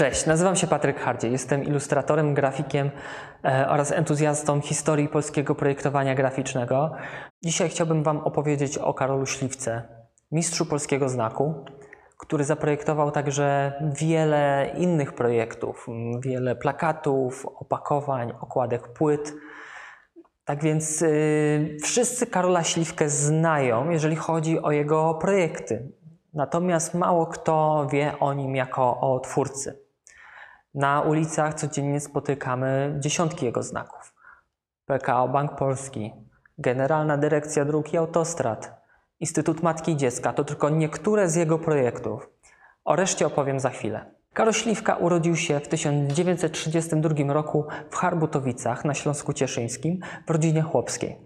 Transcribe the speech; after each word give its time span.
Cześć, 0.00 0.26
nazywam 0.26 0.56
się 0.56 0.66
Patryk 0.66 1.00
Hardzie. 1.00 1.28
Jestem 1.28 1.64
ilustratorem, 1.64 2.34
grafikiem 2.34 2.90
e, 3.44 3.66
oraz 3.68 3.92
entuzjastą 3.92 4.60
historii 4.60 5.08
polskiego 5.08 5.54
projektowania 5.54 6.14
graficznego. 6.14 6.92
Dzisiaj 7.44 7.68
chciałbym 7.68 8.02
Wam 8.02 8.18
opowiedzieć 8.18 8.78
o 8.78 8.94
Karolu 8.94 9.26
Śliwce, 9.26 9.82
mistrzu 10.32 10.66
polskiego 10.66 11.08
znaku, 11.08 11.64
który 12.18 12.44
zaprojektował 12.44 13.10
także 13.10 13.72
wiele 14.00 14.70
innych 14.78 15.12
projektów, 15.12 15.86
m, 15.88 16.20
wiele 16.20 16.56
plakatów, 16.56 17.46
opakowań, 17.46 18.32
okładek 18.40 18.92
płyt. 18.92 19.34
Tak 20.44 20.62
więc 20.62 21.02
y, 21.02 21.76
wszyscy 21.82 22.26
Karola 22.26 22.64
Śliwkę 22.64 23.08
znają, 23.08 23.90
jeżeli 23.90 24.16
chodzi 24.16 24.62
o 24.62 24.70
jego 24.70 25.14
projekty. 25.14 25.92
Natomiast 26.34 26.94
mało 26.94 27.26
kto 27.26 27.86
wie 27.92 28.18
o 28.18 28.34
nim 28.34 28.56
jako 28.56 29.00
o 29.00 29.20
twórcy. 29.20 29.89
Na 30.74 31.00
ulicach 31.00 31.54
codziennie 31.54 32.00
spotykamy 32.00 32.96
dziesiątki 32.98 33.44
jego 33.44 33.62
znaków. 33.62 34.14
PKO 34.84 35.28
Bank 35.28 35.56
Polski, 35.56 36.12
Generalna 36.58 37.16
Dyrekcja 37.16 37.64
Dróg 37.64 37.92
i 37.92 37.96
Autostrad, 37.96 38.80
Instytut 39.20 39.62
Matki 39.62 39.92
i 39.92 39.96
Dziecka 39.96 40.32
to 40.32 40.44
tylko 40.44 40.68
niektóre 40.70 41.28
z 41.28 41.34
jego 41.34 41.58
projektów. 41.58 42.30
O 42.84 42.96
reszcie 42.96 43.26
opowiem 43.26 43.60
za 43.60 43.70
chwilę. 43.70 44.14
Karol 44.32 44.52
Śliwka 44.52 44.96
urodził 44.96 45.36
się 45.36 45.60
w 45.60 45.68
1932 45.68 47.32
roku 47.32 47.64
w 47.90 47.96
Harbutowicach 47.96 48.84
na 48.84 48.94
Śląsku 48.94 49.32
Cieszyńskim 49.32 50.00
w 50.26 50.30
rodzinie 50.30 50.62
chłopskiej. 50.62 51.16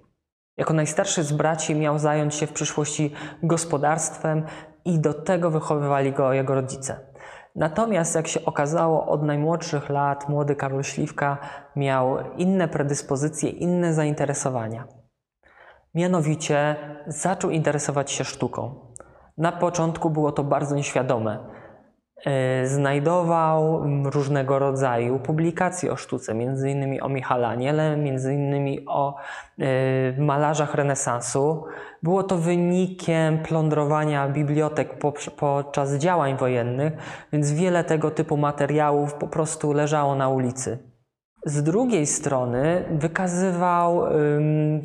Jako 0.56 0.72
najstarszy 0.72 1.22
z 1.22 1.32
braci 1.32 1.74
miał 1.74 1.98
zająć 1.98 2.34
się 2.34 2.46
w 2.46 2.52
przyszłości 2.52 3.14
gospodarstwem 3.42 4.46
i 4.84 4.98
do 4.98 5.14
tego 5.14 5.50
wychowywali 5.50 6.12
go 6.12 6.32
jego 6.32 6.54
rodzice. 6.54 7.13
Natomiast, 7.54 8.14
jak 8.14 8.28
się 8.28 8.44
okazało, 8.44 9.06
od 9.06 9.22
najmłodszych 9.22 9.88
lat 9.88 10.28
młody 10.28 10.56
Karol 10.56 10.82
Śliwka 10.82 11.38
miał 11.76 12.16
inne 12.36 12.68
predyspozycje, 12.68 13.50
inne 13.50 13.94
zainteresowania. 13.94 14.84
Mianowicie 15.94 16.76
zaczął 17.06 17.50
interesować 17.50 18.10
się 18.10 18.24
sztuką. 18.24 18.92
Na 19.38 19.52
początku 19.52 20.10
było 20.10 20.32
to 20.32 20.44
bardzo 20.44 20.74
nieświadome. 20.74 21.38
Yy, 22.26 22.68
Znajdował 22.68 23.84
różnego 24.04 24.58
rodzaju 24.58 25.18
publikacje 25.18 25.92
o 25.92 25.96
sztuce, 25.96 26.32
innymi 26.66 27.00
o 27.00 27.08
Michalanie, 27.08 27.70
ale 27.70 27.96
między 27.96 28.34
innymi 28.34 28.86
o 28.86 29.16
yy, 29.58 29.66
malarzach 30.18 30.74
renesansu. 30.74 31.64
Było 32.02 32.22
to 32.22 32.38
wynikiem 32.38 33.38
plądrowania 33.38 34.28
bibliotek 34.28 34.98
po- 34.98 35.12
podczas 35.36 35.94
działań 35.94 36.36
wojennych, 36.36 36.92
więc 37.32 37.52
wiele 37.52 37.84
tego 37.84 38.10
typu 38.10 38.36
materiałów 38.36 39.14
po 39.14 39.28
prostu 39.28 39.72
leżało 39.72 40.14
na 40.14 40.28
ulicy. 40.28 40.93
Z 41.46 41.62
drugiej 41.62 42.06
strony 42.06 42.84
wykazywał 42.90 44.02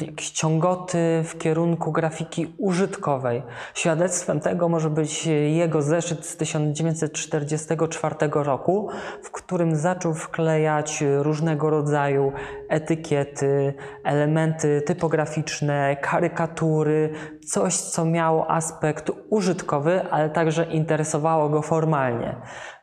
jakieś 0.01 0.29
ciągoty 0.29 0.97
w 1.23 1.37
kierunku 1.37 1.91
grafiki 1.91 2.53
użytkowej. 2.57 3.43
Świadectwem 3.73 4.39
tego 4.39 4.69
może 4.69 4.89
być 4.89 5.25
jego 5.53 5.81
zeszyt 5.81 6.25
z 6.25 6.37
1944 6.37 8.15
roku, 8.33 8.89
w 9.23 9.31
którym 9.31 9.75
zaczął 9.75 10.13
wklejać 10.13 11.03
różnego 11.17 11.69
rodzaju 11.69 12.31
etykiety, 12.69 13.73
elementy 14.03 14.81
typograficzne, 14.81 15.97
karykatury, 16.01 17.09
coś 17.49 17.75
co 17.75 18.05
miało 18.05 18.51
aspekt 18.51 19.11
użytkowy, 19.29 20.11
ale 20.11 20.29
także 20.29 20.65
interesowało 20.65 21.49
go 21.49 21.61
formalnie. 21.61 22.35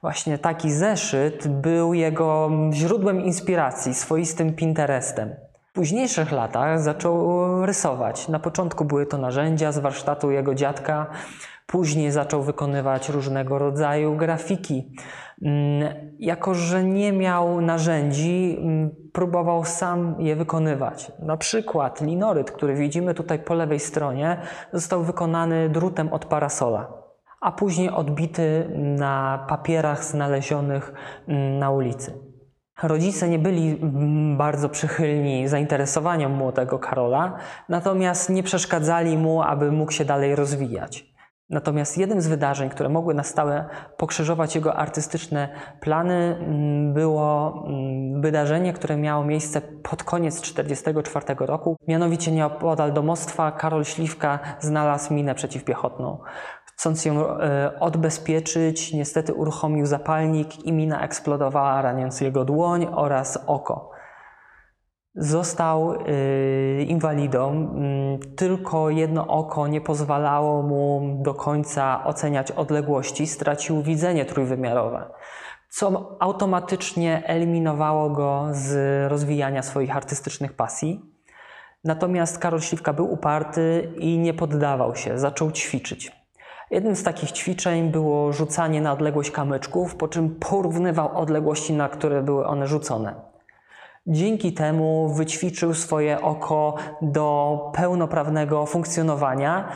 Właśnie 0.02 0.38
taki 0.38 0.72
zeszyt 0.72 1.48
był 1.48 1.94
jego 1.94 2.50
źródłem 2.72 3.20
inspiracji, 3.20 3.94
swoistym 3.94 4.54
Pinterestem. 4.54 5.34
W 5.70 5.72
późniejszych 5.72 6.32
latach 6.32 6.80
zaczął 6.80 7.66
rysować. 7.66 8.28
Na 8.28 8.38
początku 8.38 8.84
były 8.84 9.06
to 9.06 9.18
narzędzia 9.18 9.72
z 9.72 9.78
warsztatu 9.78 10.30
jego 10.30 10.54
dziadka, 10.54 11.06
później 11.66 12.10
zaczął 12.10 12.42
wykonywać 12.42 13.08
różnego 13.08 13.58
rodzaju 13.58 14.16
grafiki. 14.16 14.92
Mm, 15.42 16.06
Jako, 16.18 16.54
że 16.54 16.84
nie 16.84 17.12
miał 17.12 17.60
narzędzi, 17.60 18.56
mm, 18.60 18.90
próbował 19.12 19.64
sam 19.64 20.14
je 20.18 20.36
wykonywać. 20.36 21.12
Na 21.18 21.36
przykład 21.36 22.00
linoryt, 22.00 22.50
który 22.50 22.74
widzimy 22.74 23.14
tutaj 23.14 23.38
po 23.38 23.54
lewej 23.54 23.80
stronie, 23.80 24.40
został 24.72 25.02
wykonany 25.02 25.68
drutem 25.68 26.12
od 26.12 26.24
parasola 26.24 27.06
a 27.40 27.52
później 27.52 27.90
odbity 27.90 28.68
na 28.76 29.44
papierach 29.48 30.04
znalezionych 30.04 30.92
mm, 31.28 31.58
na 31.58 31.70
ulicy. 31.70 32.12
Rodzice 32.82 33.28
nie 33.28 33.38
byli 33.38 33.80
bardzo 34.36 34.68
przychylni 34.68 35.48
zainteresowaniom 35.48 36.32
młodego 36.32 36.78
Karola, 36.78 37.36
natomiast 37.68 38.30
nie 38.30 38.42
przeszkadzali 38.42 39.18
mu, 39.18 39.42
aby 39.42 39.72
mógł 39.72 39.92
się 39.92 40.04
dalej 40.04 40.36
rozwijać. 40.36 41.15
Natomiast 41.50 41.98
jednym 41.98 42.20
z 42.20 42.26
wydarzeń, 42.26 42.70
które 42.70 42.88
mogły 42.88 43.14
na 43.14 43.22
stałe 43.22 43.68
pokrzyżować 43.96 44.54
jego 44.54 44.76
artystyczne 44.76 45.48
plany, 45.80 46.36
mm, 46.40 46.94
było 46.94 47.54
mm, 47.66 48.22
wydarzenie, 48.22 48.72
które 48.72 48.96
miało 48.96 49.24
miejsce 49.24 49.60
pod 49.60 50.04
koniec 50.04 50.40
1944 50.40 51.46
roku. 51.46 51.76
Mianowicie 51.88 52.32
nieopodal 52.32 52.92
domostwa 52.92 53.52
Karol 53.52 53.84
Śliwka 53.84 54.38
znalazł 54.60 55.14
minę 55.14 55.34
przeciwpiechotną. 55.34 56.18
Chcąc 56.64 57.04
ją 57.04 57.38
e, 57.38 57.80
odbezpieczyć, 57.80 58.92
niestety 58.92 59.34
uruchomił 59.34 59.86
zapalnik 59.86 60.64
i 60.64 60.72
mina 60.72 61.00
eksplodowała, 61.00 61.82
raniąc 61.82 62.20
jego 62.20 62.44
dłoń 62.44 62.86
oraz 62.92 63.38
oko. 63.46 63.95
Został 65.16 65.92
y, 65.92 66.84
inwalidą, 66.88 67.50
mm, 67.50 68.18
tylko 68.36 68.90
jedno 68.90 69.26
oko 69.26 69.68
nie 69.68 69.80
pozwalało 69.80 70.62
mu 70.62 71.16
do 71.22 71.34
końca 71.34 72.04
oceniać 72.04 72.52
odległości, 72.52 73.26
stracił 73.26 73.82
widzenie 73.82 74.24
trójwymiarowe, 74.24 75.10
co 75.68 76.16
automatycznie 76.20 77.22
eliminowało 77.26 78.10
go 78.10 78.48
z 78.50 78.76
rozwijania 79.10 79.62
swoich 79.62 79.96
artystycznych 79.96 80.52
pasji. 80.52 81.00
Natomiast 81.84 82.38
Karol 82.38 82.60
Śliwka 82.60 82.92
był 82.92 83.12
uparty 83.12 83.92
i 83.98 84.18
nie 84.18 84.34
poddawał 84.34 84.96
się, 84.96 85.18
zaczął 85.18 85.52
ćwiczyć. 85.52 86.12
Jednym 86.70 86.96
z 86.96 87.02
takich 87.02 87.32
ćwiczeń 87.32 87.90
było 87.90 88.32
rzucanie 88.32 88.80
na 88.80 88.92
odległość 88.92 89.30
kamyczków, 89.30 89.94
po 89.94 90.08
czym 90.08 90.34
porównywał 90.34 91.18
odległości, 91.18 91.72
na 91.72 91.88
które 91.88 92.22
były 92.22 92.46
one 92.46 92.66
rzucone. 92.66 93.25
Dzięki 94.08 94.52
temu 94.52 95.08
wyćwiczył 95.08 95.74
swoje 95.74 96.22
oko 96.22 96.74
do 97.02 97.58
pełnoprawnego 97.74 98.66
funkcjonowania, 98.66 99.68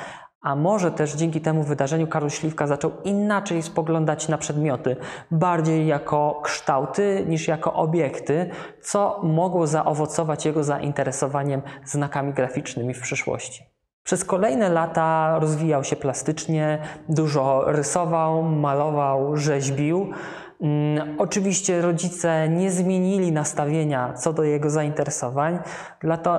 a 0.42 0.56
może 0.56 0.90
też 0.90 1.14
dzięki 1.14 1.40
temu 1.40 1.62
wydarzeniu 1.62 2.06
Karol 2.06 2.30
Śliwka 2.30 2.66
zaczął 2.66 2.90
inaczej 3.04 3.62
spoglądać 3.62 4.28
na 4.28 4.38
przedmioty, 4.38 4.96
bardziej 5.30 5.86
jako 5.86 6.40
kształty 6.44 7.24
niż 7.28 7.48
jako 7.48 7.74
obiekty, 7.74 8.50
co 8.82 9.20
mogło 9.22 9.66
zaowocować 9.66 10.46
jego 10.46 10.64
zainteresowaniem 10.64 11.62
znakami 11.84 12.32
graficznymi 12.32 12.94
w 12.94 13.00
przyszłości. 13.00 13.64
Przez 14.02 14.24
kolejne 14.24 14.68
lata 14.68 15.38
rozwijał 15.38 15.84
się 15.84 15.96
plastycznie, 15.96 16.78
dużo 17.08 17.64
rysował, 17.66 18.42
malował, 18.42 19.36
rzeźbił. 19.36 20.12
Mm, 20.62 21.16
Oczywiście 21.18 21.80
rodzice 21.80 22.48
nie 22.48 22.70
zmienili 22.70 23.32
nastawienia 23.32 24.12
co 24.12 24.32
do 24.32 24.44
jego 24.44 24.70
zainteresowań, 24.70 25.58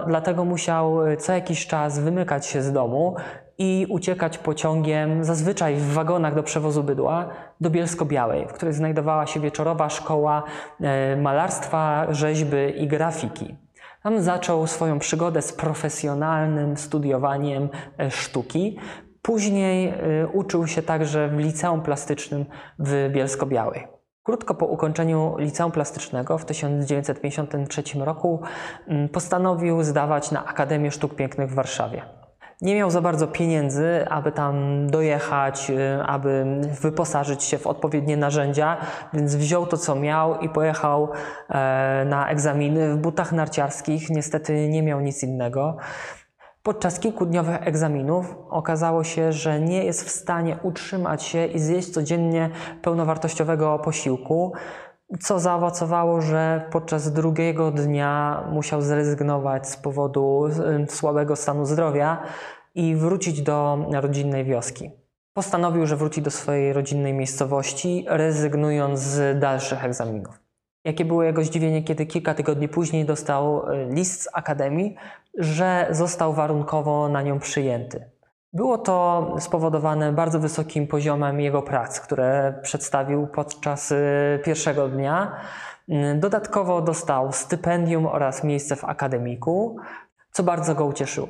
dlatego 0.07 0.45
musiał 0.45 1.07
y, 1.07 1.17
co 1.17 1.33
jakiś 1.33 1.67
czas 1.67 1.99
wymykać 1.99 2.45
się 2.45 2.61
z 2.61 2.71
domu 2.71 3.15
i 3.57 3.87
uciekać 3.89 4.37
pociągiem, 4.37 5.23
zazwyczaj 5.23 5.75
w 5.75 5.93
wagonach 5.93 6.35
do 6.35 6.43
przewozu 6.43 6.83
bydła, 6.83 7.29
do 7.61 7.69
Bielsko-Białej, 7.69 8.47
w 8.47 8.53
której 8.53 8.73
znajdowała 8.73 9.27
się 9.27 9.39
wieczorowa 9.39 9.89
szkoła 9.89 10.43
e, 10.81 11.15
malarstwa, 11.15 12.07
rzeźby 12.09 12.83
i 12.83 12.87
grafiki. 12.87 13.55
Tam 14.03 14.21
zaczął 14.21 14.67
swoją 14.67 14.99
przygodę 14.99 15.41
z 15.41 15.53
profesjonalnym 15.53 16.77
studiowaniem 16.77 17.69
e, 17.99 18.11
sztuki. 18.11 18.77
Później 19.21 19.87
e, 19.87 20.27
uczył 20.27 20.67
się 20.67 20.81
także 20.81 21.27
w 21.27 21.39
liceum 21.39 21.81
plastycznym 21.81 22.45
w 22.79 23.09
Bielsko-Białej. 23.13 23.90
Krótko 24.23 24.53
po 24.53 24.65
ukończeniu 24.65 25.35
liceum 25.37 25.71
plastycznego 25.71 26.37
w 26.37 26.45
1953 26.45 27.83
roku 27.99 28.41
mm, 28.87 29.09
postanowił 29.09 29.83
zdawać 29.83 30.31
na 30.31 30.45
Akademię 30.45 30.91
Sztuk 30.91 31.15
Pięknych 31.15 31.51
w 31.51 31.53
Warszawie. 31.53 32.01
Nie 32.61 32.75
miał 32.75 32.91
za 32.91 33.01
bardzo 33.01 33.27
pieniędzy, 33.27 34.05
aby 34.09 34.31
tam 34.31 34.87
dojechać, 34.87 35.69
y, 35.69 36.03
aby 36.05 36.45
wyposażyć 36.81 37.43
się 37.43 37.57
w 37.57 37.67
odpowiednie 37.67 38.17
narzędzia, 38.17 38.77
więc 39.13 39.35
wziął 39.35 39.67
to, 39.67 39.77
co 39.77 39.95
miał 39.95 40.39
i 40.39 40.49
pojechał 40.49 41.09
e, 41.49 42.05
na 42.05 42.29
egzaminy 42.29 42.93
w 42.93 42.97
butach 42.97 43.31
narciarskich. 43.31 44.09
Niestety 44.09 44.69
nie 44.69 44.83
miał 44.83 44.99
nic 44.99 45.23
innego. 45.23 45.77
Podczas 46.63 46.99
kilkudniowych 46.99 47.67
egzaminów 47.67 48.35
okazało 48.49 49.03
się, 49.03 49.33
że 49.33 49.59
nie 49.59 49.83
jest 49.83 50.03
w 50.03 50.09
stanie 50.09 50.57
utrzymać 50.63 51.23
się 51.23 51.45
i 51.45 51.59
zjeść 51.59 51.89
codziennie 51.89 52.49
pełnowartościowego 52.81 53.79
posiłku, 53.79 54.53
co 55.19 55.39
zaowocowało, 55.39 56.21
że 56.21 56.69
podczas 56.71 57.13
drugiego 57.13 57.71
dnia 57.71 58.43
musiał 58.51 58.81
zrezygnować 58.81 59.69
z 59.69 59.77
powodu 59.77 60.43
słabego 60.87 61.35
stanu 61.35 61.65
zdrowia 61.65 62.23
i 62.75 62.95
wrócić 62.95 63.41
do 63.41 63.85
rodzinnej 63.91 64.45
wioski. 64.45 64.91
Postanowił, 65.33 65.85
że 65.85 65.95
wróci 65.95 66.21
do 66.21 66.31
swojej 66.31 66.73
rodzinnej 66.73 67.13
miejscowości, 67.13 68.05
rezygnując 68.07 68.99
z 68.99 69.39
dalszych 69.39 69.85
egzaminów. 69.85 70.50
Jakie 70.83 71.05
było 71.05 71.23
jego 71.23 71.43
zdziwienie, 71.43 71.83
kiedy 71.83 72.05
kilka 72.05 72.33
tygodni 72.33 72.67
później 72.67 73.05
dostał 73.05 73.69
y, 73.69 73.85
list 73.89 74.21
z 74.21 74.29
akademii, 74.33 74.95
że 75.37 75.87
został 75.91 76.33
warunkowo 76.33 77.09
na 77.09 77.21
nią 77.21 77.39
przyjęty. 77.39 78.09
Było 78.53 78.77
to 78.77 79.35
spowodowane 79.39 80.13
bardzo 80.13 80.39
wysokim 80.39 80.87
poziomem 80.87 81.41
jego 81.41 81.61
prac, 81.61 81.99
które 81.99 82.59
przedstawił 82.63 83.27
podczas 83.27 83.91
y, 83.91 84.39
pierwszego 84.45 84.87
dnia. 84.87 85.35
Y, 85.89 86.15
dodatkowo 86.19 86.81
dostał 86.81 87.31
stypendium 87.31 88.05
oraz 88.05 88.43
miejsce 88.43 88.75
w 88.75 88.85
akademiku, 88.85 89.77
co 90.31 90.43
bardzo 90.43 90.75
go 90.75 90.85
ucieszyło. 90.85 91.27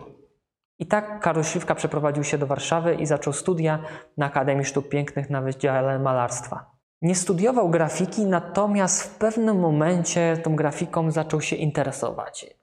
I 0.79 0.85
tak 0.85 1.19
Karol 1.19 1.43
Śliwka 1.43 1.75
przeprowadził 1.75 2.23
się 2.23 2.37
do 2.37 2.47
Warszawy 2.47 2.95
i 2.95 3.05
zaczął 3.05 3.33
studia 3.33 3.79
na 4.17 4.25
Akademii 4.25 4.65
Sztuk 4.65 4.89
Pięknych 4.89 5.29
na 5.29 5.41
Wydziale 5.41 5.99
Malarstwa. 5.99 6.71
Nie 7.01 7.15
studiował 7.15 7.69
grafiki, 7.69 8.25
natomiast 8.25 9.03
w 9.03 9.17
pewnym 9.17 9.59
momencie 9.59 10.37
tą 10.43 10.55
grafiką 10.55 11.11
zaczął 11.11 11.41
się 11.41 11.55
interesować. 11.55 12.55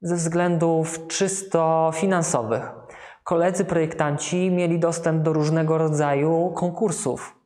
Ze 0.00 0.14
względów 0.14 1.06
czysto 1.06 1.90
finansowych. 1.94 2.70
Koledzy 3.24 3.64
projektanci 3.64 4.50
mieli 4.50 4.78
dostęp 4.78 5.22
do 5.22 5.32
różnego 5.32 5.78
rodzaju 5.78 6.52
konkursów. 6.56 7.36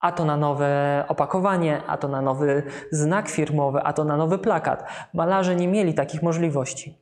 A 0.00 0.12
to 0.12 0.24
na 0.24 0.36
nowe 0.36 1.04
opakowanie, 1.08 1.82
a 1.86 1.96
to 1.96 2.08
na 2.08 2.22
nowy 2.22 2.62
znak 2.90 3.28
firmowy, 3.28 3.80
a 3.82 3.92
to 3.92 4.04
na 4.04 4.16
nowy 4.16 4.38
plakat. 4.38 4.84
Malarze 5.14 5.56
nie 5.56 5.68
mieli 5.68 5.94
takich 5.94 6.22
możliwości. 6.22 6.98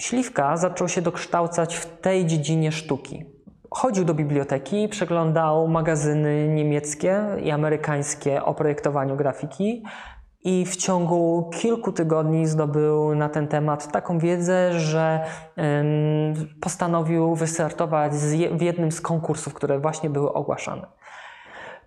Śliwka 0.00 0.56
zaczął 0.56 0.88
się 0.88 1.02
dokształcać 1.02 1.76
w 1.76 2.00
tej 2.00 2.26
dziedzinie 2.26 2.72
sztuki. 2.72 3.39
Chodził 3.70 4.04
do 4.04 4.14
biblioteki, 4.14 4.88
przeglądał 4.88 5.68
magazyny 5.68 6.48
niemieckie 6.48 7.26
i 7.42 7.50
amerykańskie 7.50 8.44
o 8.44 8.54
projektowaniu 8.54 9.16
grafiki 9.16 9.82
i 10.44 10.66
w 10.66 10.76
ciągu 10.76 11.50
kilku 11.60 11.92
tygodni 11.92 12.46
zdobył 12.46 13.14
na 13.14 13.28
ten 13.28 13.48
temat 13.48 13.92
taką 13.92 14.18
wiedzę, 14.18 14.80
że 14.80 15.24
postanowił 16.60 17.34
wystartować 17.34 18.12
w 18.52 18.62
jednym 18.62 18.92
z 18.92 19.00
konkursów, 19.00 19.54
które 19.54 19.78
właśnie 19.78 20.10
były 20.10 20.32
ogłaszane. 20.32 20.86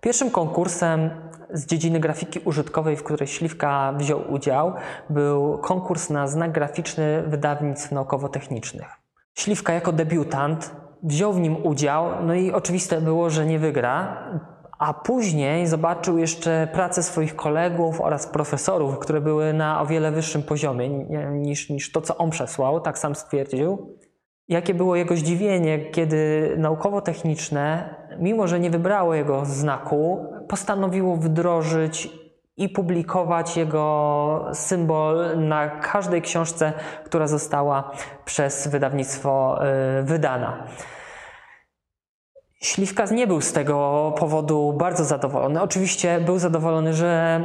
Pierwszym 0.02 0.32
konkursem 0.32 1.10
z 1.50 1.66
dziedziny 1.66 2.00
grafiki 2.00 2.40
użytkowej, 2.40 2.98
w 2.98 3.04
której 3.04 3.28
Śliwka 3.28 3.94
wziął 3.98 4.32
udział, 4.32 4.74
był 5.10 5.58
konkurs 5.58 6.10
na 6.10 6.28
znak 6.28 6.52
graficzny 6.52 7.24
wydawnictw 7.28 7.92
naukowo-technicznych. 7.92 8.88
Śliwka 9.36 9.74
jako 9.74 9.92
debiutant 9.92 10.83
wziął 11.04 11.34
w 11.34 11.40
nim 11.40 11.66
udział, 11.66 12.06
no 12.26 12.34
i 12.34 12.52
oczywiste 12.52 13.02
było, 13.02 13.30
że 13.30 13.46
nie 13.46 13.60
wygra, 13.60 14.24
a 14.80 14.94
później 14.94 15.68
zobaczył 15.68 16.18
jeszcze 16.18 16.68
pracę 16.74 17.04
swoich 17.04 17.36
kolegów 17.36 18.02
oraz 18.02 18.28
profesorów, 18.28 19.00
które 19.00 19.22
były 19.22 19.54
na 19.54 19.82
o 19.82 19.86
wiele 19.86 20.12
wyższym 20.12 20.44
poziomie 20.44 20.90
niż, 21.32 21.70
niż 21.70 21.92
to, 21.92 22.02
co 22.02 22.18
on 22.18 22.30
przesłał, 22.30 22.82
tak 22.82 23.00
sam 23.00 23.16
stwierdził. 23.16 23.98
Jakie 24.48 24.74
było 24.74 24.96
jego 24.96 25.16
zdziwienie, 25.16 25.92
kiedy 25.92 26.54
naukowo-techniczne, 26.58 27.96
mimo 28.20 28.48
że 28.48 28.60
nie 28.60 28.70
wybrało 28.70 29.14
jego 29.14 29.46
znaku, 29.46 30.26
postanowiło 30.50 31.16
wdrożyć 31.16 32.23
i 32.58 32.70
publikować 32.70 33.58
jego 33.58 34.46
symbol 34.54 35.38
na 35.38 35.70
każdej 35.70 36.22
książce, 36.22 36.74
która 37.06 37.28
została 37.28 37.92
przez 38.26 38.68
wydawnictwo 38.68 39.60
y, 40.00 40.04
wydana. 40.04 40.68
Śliwka 42.62 43.06
nie 43.06 43.28
był 43.28 43.42
z 43.42 43.54
tego 43.54 44.14
powodu 44.18 44.74
bardzo 44.78 45.04
zadowolony. 45.04 45.62
Oczywiście 45.62 46.20
był 46.20 46.40
zadowolony, 46.40 46.94
że 46.94 47.42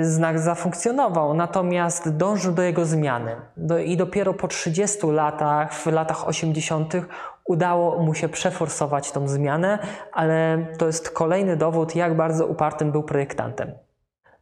y, 0.00 0.04
znak 0.04 0.38
zafunkcjonował, 0.38 1.34
natomiast 1.34 2.16
dążył 2.16 2.52
do 2.52 2.62
jego 2.62 2.84
zmiany. 2.84 3.36
I 3.84 3.96
dopiero 3.96 4.34
po 4.34 4.48
30 4.48 5.06
latach, 5.06 5.74
w 5.74 5.86
latach 5.86 6.28
80., 6.28 6.94
udało 7.44 8.02
mu 8.02 8.14
się 8.14 8.28
przeforsować 8.28 9.12
tą 9.12 9.28
zmianę, 9.28 9.78
ale 10.12 10.66
to 10.78 10.86
jest 10.86 11.10
kolejny 11.10 11.56
dowód, 11.56 11.96
jak 11.96 12.16
bardzo 12.16 12.46
upartym 12.46 12.92
był 12.92 13.02
projektantem. 13.02 13.87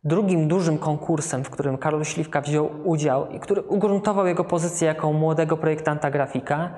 Drugim 0.06 0.48
dużym 0.48 0.78
konkursem, 0.78 1.44
w 1.44 1.50
którym 1.50 1.78
Karol 1.78 2.04
Śliwka 2.04 2.40
wziął 2.40 2.70
udział 2.84 3.30
i 3.30 3.40
który 3.40 3.62
ugruntował 3.62 4.26
jego 4.26 4.44
pozycję 4.44 4.88
jako 4.88 5.12
młodego 5.12 5.56
projektanta 5.56 6.10
grafika, 6.10 6.74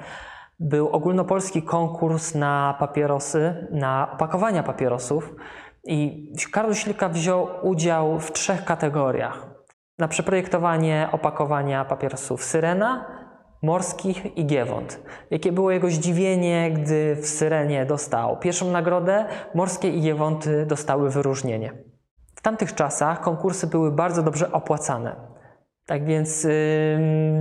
był 0.61 0.89
ogólnopolski 0.89 1.63
konkurs 1.63 2.35
na 2.35 2.77
papierosy, 2.79 3.69
na 3.71 4.11
opakowania 4.13 4.63
papierosów 4.63 5.35
i 5.85 6.29
Karol 6.53 6.75
Ślika 6.75 7.09
wziął 7.09 7.49
udział 7.63 8.21
w 8.21 8.33
trzech 8.33 8.65
kategoriach. 8.65 9.47
Na 9.99 10.09
przeprojektowanie 10.09 11.09
opakowania 11.13 11.85
papierosów 11.85 12.45
Syrena, 12.45 13.05
morskich 13.63 14.37
i 14.37 14.47
Giewont. 14.47 15.01
Jakie 15.31 15.53
było 15.53 15.71
jego 15.71 15.91
zdziwienie, 15.91 16.71
gdy 16.71 17.17
w 17.17 17.27
Syrenie 17.27 17.87
dostał 17.87 18.39
pierwszą 18.39 18.71
nagrodę, 18.71 19.27
morskie 19.55 19.91
i 19.91 20.01
Giewonty 20.01 20.67
dostały 20.67 21.11
wyróżnienie. 21.11 21.88
Tamtych 22.49 22.75
czasach 22.75 23.21
konkursy 23.21 23.67
były 23.67 23.91
bardzo 23.91 24.23
dobrze 24.23 24.53
opłacane. 24.53 25.17
Tak 25.87 26.05
więc 26.05 26.47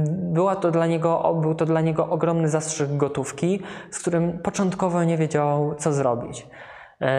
była 0.07 0.55
to 0.55 0.71
dla 0.71 0.87
niego, 0.87 1.39
był 1.41 1.55
to 1.55 1.65
dla 1.65 1.81
niego 1.81 2.09
ogromny 2.09 2.49
zastrzyk 2.49 2.97
gotówki, 2.97 3.61
z 3.91 3.99
którym 3.99 4.39
początkowo 4.39 5.03
nie 5.03 5.17
wiedział, 5.17 5.75
co 5.75 5.93
zrobić. 5.93 6.47
E, 7.01 7.09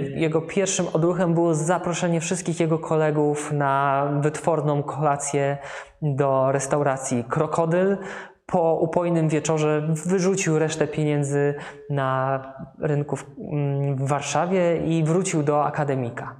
jego 0.00 0.40
pierwszym 0.42 0.86
odruchem 0.92 1.34
było 1.34 1.54
zaproszenie 1.54 2.20
wszystkich 2.20 2.60
jego 2.60 2.78
kolegów 2.78 3.52
na 3.52 4.04
wytworną 4.20 4.82
kolację 4.82 5.58
do 6.02 6.52
restauracji 6.52 7.24
Krokodyl. 7.24 7.96
Po 8.46 8.74
upojnym 8.74 9.28
wieczorze 9.28 9.88
wyrzucił 10.06 10.58
resztę 10.58 10.86
pieniędzy 10.86 11.54
na 11.90 12.40
rynku 12.78 13.16
w 13.96 14.08
Warszawie 14.08 14.76
i 14.76 15.04
wrócił 15.04 15.42
do 15.42 15.64
akademika. 15.64 16.36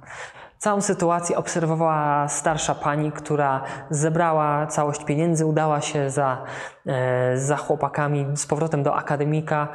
Całą 0.59 0.81
sytuację 0.81 1.37
obserwowała 1.37 2.27
starsza 2.27 2.75
pani, 2.75 3.11
która 3.11 3.63
zebrała 3.89 4.67
całość 4.67 5.05
pieniędzy, 5.05 5.45
udała 5.45 5.81
się 5.81 6.09
za, 6.09 6.43
e, 6.85 7.37
za 7.37 7.57
chłopakami 7.57 8.25
z 8.35 8.45
powrotem 8.45 8.83
do 8.83 8.95
akademika, 8.95 9.67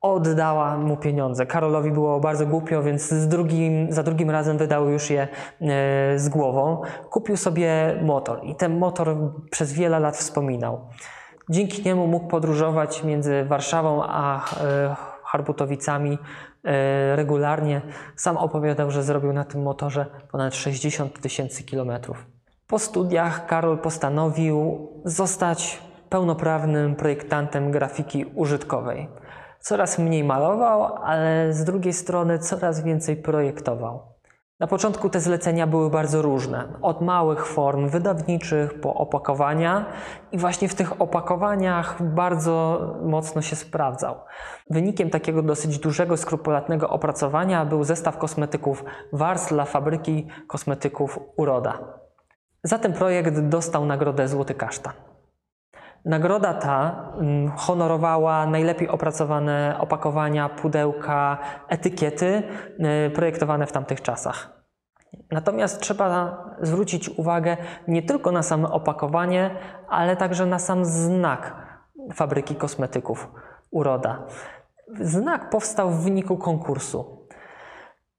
oddała 0.00 0.76
mu 0.76 0.96
pieniądze. 0.96 1.46
Karolowi 1.46 1.90
było 1.90 2.20
bardzo 2.20 2.46
głupio, 2.46 2.82
więc 2.82 3.26
drugim, 3.26 3.92
za 3.92 4.02
drugim 4.02 4.30
razem 4.30 4.58
wydał 4.58 4.88
już 4.88 5.10
je 5.10 5.22
e, 5.22 5.28
z 6.18 6.28
głową. 6.28 6.82
Kupił 7.10 7.36
sobie 7.36 7.98
motor 8.02 8.40
i 8.44 8.54
ten 8.54 8.78
motor 8.78 9.16
przez 9.50 9.72
wiele 9.72 10.00
lat 10.00 10.16
wspominał. 10.16 10.80
Dzięki 11.50 11.82
niemu 11.82 12.06
mógł 12.06 12.28
podróżować 12.28 13.04
między 13.04 13.44
Warszawą 13.44 14.02
a 14.04 14.44
e, 14.60 14.96
Harbutowicami 15.24 16.18
regularnie. 17.14 17.80
Sam 18.16 18.36
opowiadał, 18.36 18.90
że 18.90 19.02
zrobił 19.02 19.32
na 19.32 19.44
tym 19.44 19.62
motorze 19.62 20.06
ponad 20.30 20.54
60 20.54 21.20
tysięcy 21.20 21.62
kilometrów. 21.62 22.26
Po 22.66 22.78
studiach 22.78 23.46
Karol 23.46 23.78
postanowił 23.78 24.88
zostać 25.04 25.82
pełnoprawnym 26.08 26.96
projektantem 26.96 27.70
grafiki 27.70 28.24
użytkowej. 28.24 29.08
Coraz 29.60 29.98
mniej 29.98 30.24
malował, 30.24 30.96
ale 30.96 31.52
z 31.52 31.64
drugiej 31.64 31.92
strony 31.92 32.38
coraz 32.38 32.82
więcej 32.82 33.16
projektował. 33.16 34.09
Na 34.60 34.66
początku 34.66 35.10
te 35.10 35.20
zlecenia 35.20 35.66
były 35.66 35.90
bardzo 35.90 36.22
różne, 36.22 36.68
od 36.82 37.00
małych 37.00 37.46
form 37.46 37.88
wydawniczych 37.88 38.80
po 38.80 38.94
opakowania 38.94 39.84
i 40.32 40.38
właśnie 40.38 40.68
w 40.68 40.74
tych 40.74 41.00
opakowaniach 41.00 42.02
bardzo 42.02 42.80
mocno 43.02 43.42
się 43.42 43.56
sprawdzał. 43.56 44.14
Wynikiem 44.70 45.10
takiego 45.10 45.42
dosyć 45.42 45.78
dużego, 45.78 46.16
skrupulatnego 46.16 46.88
opracowania 46.88 47.64
był 47.64 47.84
zestaw 47.84 48.18
kosmetyków 48.18 48.84
Wars 49.12 49.48
dla 49.48 49.64
fabryki 49.64 50.28
kosmetyków 50.46 51.18
Uroda. 51.36 51.78
Za 52.62 52.78
ten 52.78 52.92
projekt 52.92 53.40
dostał 53.40 53.86
nagrodę 53.86 54.28
Złoty 54.28 54.54
Kasztan. 54.54 55.09
Nagroda 56.04 56.54
ta 56.54 57.06
mm, 57.18 57.50
honorowała 57.56 58.46
najlepiej 58.46 58.88
opracowane 58.88 59.76
opakowania, 59.80 60.48
pudełka, 60.48 61.38
etykiety 61.68 62.42
y, 63.06 63.10
projektowane 63.10 63.66
w 63.66 63.72
tamtych 63.72 64.02
czasach. 64.02 64.60
Natomiast 65.30 65.80
trzeba 65.80 66.38
zwrócić 66.62 67.08
uwagę 67.08 67.56
nie 67.88 68.02
tylko 68.02 68.32
na 68.32 68.42
samo 68.42 68.72
opakowanie, 68.72 69.50
ale 69.88 70.16
także 70.16 70.46
na 70.46 70.58
sam 70.58 70.84
znak. 70.84 71.70
fabryki 72.14 72.54
kosmetyków 72.54 73.28
Uroda. 73.70 74.26
Znak 75.00 75.50
powstał 75.50 75.90
w 75.90 76.04
wyniku 76.04 76.36
konkursu. 76.36 77.26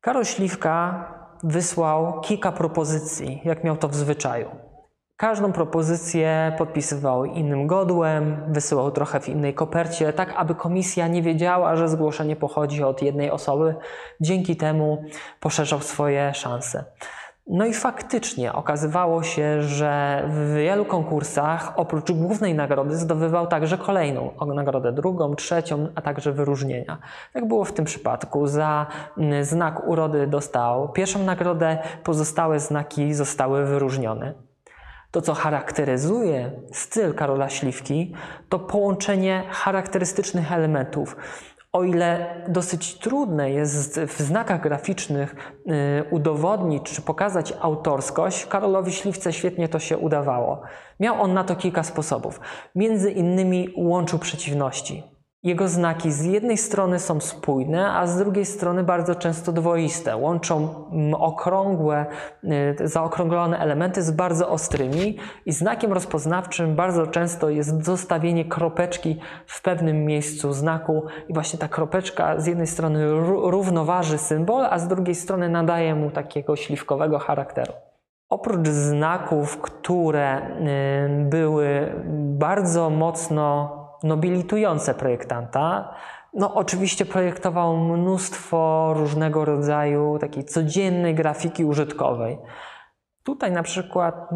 Karol 0.02 0.26
Śliwka 0.26 1.06
wysłał 1.44 2.22
kilka 2.22 2.52
propozycji, 2.52 3.42
jak 3.44 3.64
miał 3.64 3.78
to 3.78 3.88
w 3.88 3.96
zwyczaju. 3.96 4.71
Każdą 5.22 5.52
propozycję 5.52 6.56
podpisywał 6.58 7.26
innym 7.26 7.68
godłem, 7.68 8.38
wysyłał 8.48 8.92
trochę 8.92 9.20
w 9.20 9.30
innej 9.30 9.54
kopercie, 9.54 10.14
tak 10.14 10.34
aby 10.38 10.56
komisja 10.56 11.08
nie 11.08 11.22
wiedziała, 11.22 11.76
że 11.76 11.90
zgłoszenie 11.90 12.36
pochodzi 12.36 12.84
od 12.84 13.02
jednej 13.02 13.32
osoby. 13.32 13.76
Dzięki 14.22 14.56
temu 14.56 15.04
poszerzał 15.40 15.80
swoje 15.80 16.34
szanse. 16.34 16.84
No 17.48 17.66
i 17.66 17.74
faktycznie 17.74 18.54
okazywało 18.54 19.24
się, 19.24 19.62
że 19.62 20.24
w 20.28 20.54
wielu 20.56 20.86
konkursach 20.86 21.74
oprócz 21.76 22.12
głównej 22.12 22.56
nagrody 22.56 22.96
zdobywał 22.98 23.48
także 23.48 23.78
kolejną 23.78 24.32
nagrodę 24.56 24.92
drugą, 24.92 25.36
trzecią, 25.36 25.88
a 25.96 26.02
także 26.02 26.32
wyróżnienia. 26.32 26.98
Tak 27.34 27.48
było 27.48 27.66
w 27.66 27.74
tym 27.74 27.86
przypadku. 27.86 28.48
Za 28.48 28.88
mm, 29.18 29.46
znak 29.46 29.88
urody 29.88 30.28
dostał 30.28 30.90
pierwszą 30.90 31.24
nagrodę, 31.24 31.78
pozostałe 32.04 32.60
znaki 32.60 33.14
zostały 33.14 33.66
wyróżnione. 33.66 34.51
To, 35.12 35.22
co 35.22 35.34
charakteryzuje 35.34 36.52
styl 36.72 37.14
Karola 37.14 37.50
Śliwki, 37.50 38.14
to 38.50 38.60
połączenie 38.60 39.44
charakterystycznych 39.50 40.52
elementów. 40.52 41.16
O 41.72 41.84
ile 41.84 42.36
dosyć 42.48 43.00
trudne 43.00 43.52
jest 43.52 44.00
w 44.00 44.20
znakach 44.20 44.62
graficznych 44.62 45.36
y, 45.36 46.10
udowodnić 46.10 46.84
czy 46.84 47.02
pokazać 47.02 47.54
autorskość, 47.62 48.46
Karolowi 48.46 48.92
Śliwce 48.92 49.34
świetnie 49.34 49.70
to 49.70 49.80
się 49.80 49.98
udawało. 49.98 50.62
Miał 51.00 51.22
on 51.22 51.34
na 51.34 51.44
to 51.44 51.56
kilka 51.56 51.84
sposobów. 51.84 52.40
Między 52.76 53.12
innymi 53.12 53.74
łączył 53.78 54.20
przeciwności. 54.20 55.11
Jego 55.44 55.68
znaki 55.68 56.12
z 56.12 56.24
jednej 56.26 56.58
strony 56.58 57.00
są 57.00 57.20
spójne, 57.20 57.94
a 57.94 58.08
z 58.08 58.18
drugiej 58.18 58.46
strony 58.46 58.84
bardzo 58.84 59.16
często 59.16 59.52
dwoiste. 59.52 60.18
Łączą 60.18 60.86
mm, 60.92 61.14
okrągłe, 61.14 62.06
y, 62.44 62.88
zaokrąglone 62.88 63.60
elementy 63.60 64.04
z 64.04 64.12
bardzo 64.12 64.50
ostrymi 64.50 65.18
i 65.46 65.52
znakiem 65.52 65.94
rozpoznawczym 65.94 66.76
bardzo 66.76 67.08
często 67.08 67.50
jest 67.50 67.86
zostawienie 67.86 68.46
kropeczki 68.46 69.20
w 69.46 69.62
pewnym 69.62 70.06
miejscu 70.06 70.54
znaku 70.54 71.04
i 71.30 71.34
właśnie 71.34 71.60
ta 71.60 71.68
kropeczka 71.68 72.40
z 72.40 72.46
jednej 72.46 72.68
strony 72.68 73.06
ró- 73.06 73.50
równoważy 73.50 74.18
symbol, 74.18 74.66
a 74.66 74.80
z 74.80 74.88
drugiej 74.88 75.16
strony 75.16 75.50
nadaje 75.50 75.96
mu 75.96 76.12
takiego 76.12 76.56
śliwkowego 76.56 77.20
charakteru. 77.20 77.74
Oprócz 78.30 78.68
znaków, 78.68 79.58
które 79.62 80.38
y, 80.38 81.26
były 81.26 81.94
bardzo 82.38 82.90
mocno 82.90 83.81
nobilitujące 84.04 84.94
projektanta, 84.94 85.94
no 86.34 86.54
oczywiście 86.54 87.06
projektował 87.06 87.78
mnóstwo 87.78 88.94
różnego 88.98 89.46
rodzaju 89.46 90.18
takiej 90.20 90.46
codziennej 90.46 91.16
grafiki 91.16 91.66
użytkowej. 91.66 92.38
Tutaj 93.24 93.52
na 93.52 93.64
przykład 93.64 94.32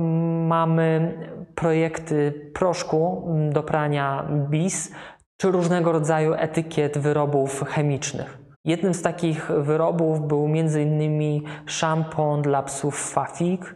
mamy 0.47 1.17
projekty 1.55 2.51
proszku 2.53 3.27
do 3.49 3.63
prania 3.63 4.27
BIS, 4.49 4.91
czy 5.37 5.51
różnego 5.51 5.91
rodzaju 5.91 6.33
etykiet 6.33 6.97
wyrobów 6.97 7.63
chemicznych. 7.63 8.37
Jednym 8.65 8.93
z 8.93 9.01
takich 9.01 9.51
wyrobów 9.51 10.27
był 10.27 10.45
m.in. 10.45 11.41
szampon 11.65 12.41
dla 12.41 12.63
psów 12.63 13.11
Fafik. 13.11 13.75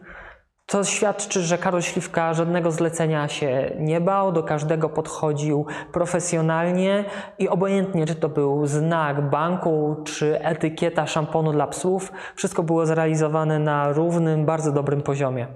To 0.70 0.84
świadczy, 0.84 1.42
że 1.42 1.58
Karol 1.58 1.82
Śliwka 1.82 2.34
żadnego 2.34 2.70
zlecenia 2.70 3.28
się 3.28 3.72
nie 3.78 4.00
bał, 4.00 4.32
do 4.32 4.42
każdego 4.42 4.88
podchodził 4.88 5.66
profesjonalnie 5.92 7.04
i 7.38 7.48
obojętnie, 7.48 8.06
czy 8.06 8.14
to 8.14 8.28
był 8.28 8.66
znak 8.66 9.30
banku, 9.30 9.96
czy 10.04 10.40
etykieta 10.44 11.06
szamponu 11.06 11.52
dla 11.52 11.66
psów, 11.66 12.12
wszystko 12.34 12.62
było 12.62 12.86
zrealizowane 12.86 13.58
na 13.58 13.92
równym, 13.92 14.46
bardzo 14.46 14.72
dobrym 14.72 15.02
poziomie. 15.02 15.46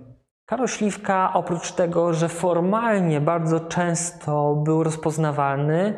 Karol 0.47 0.69
Śliwka, 0.69 1.31
oprócz 1.35 1.73
tego, 1.73 2.13
że 2.13 2.29
formalnie 2.29 3.21
bardzo 3.21 3.61
często 3.61 4.55
był 4.55 4.83
rozpoznawalny, 4.83 5.95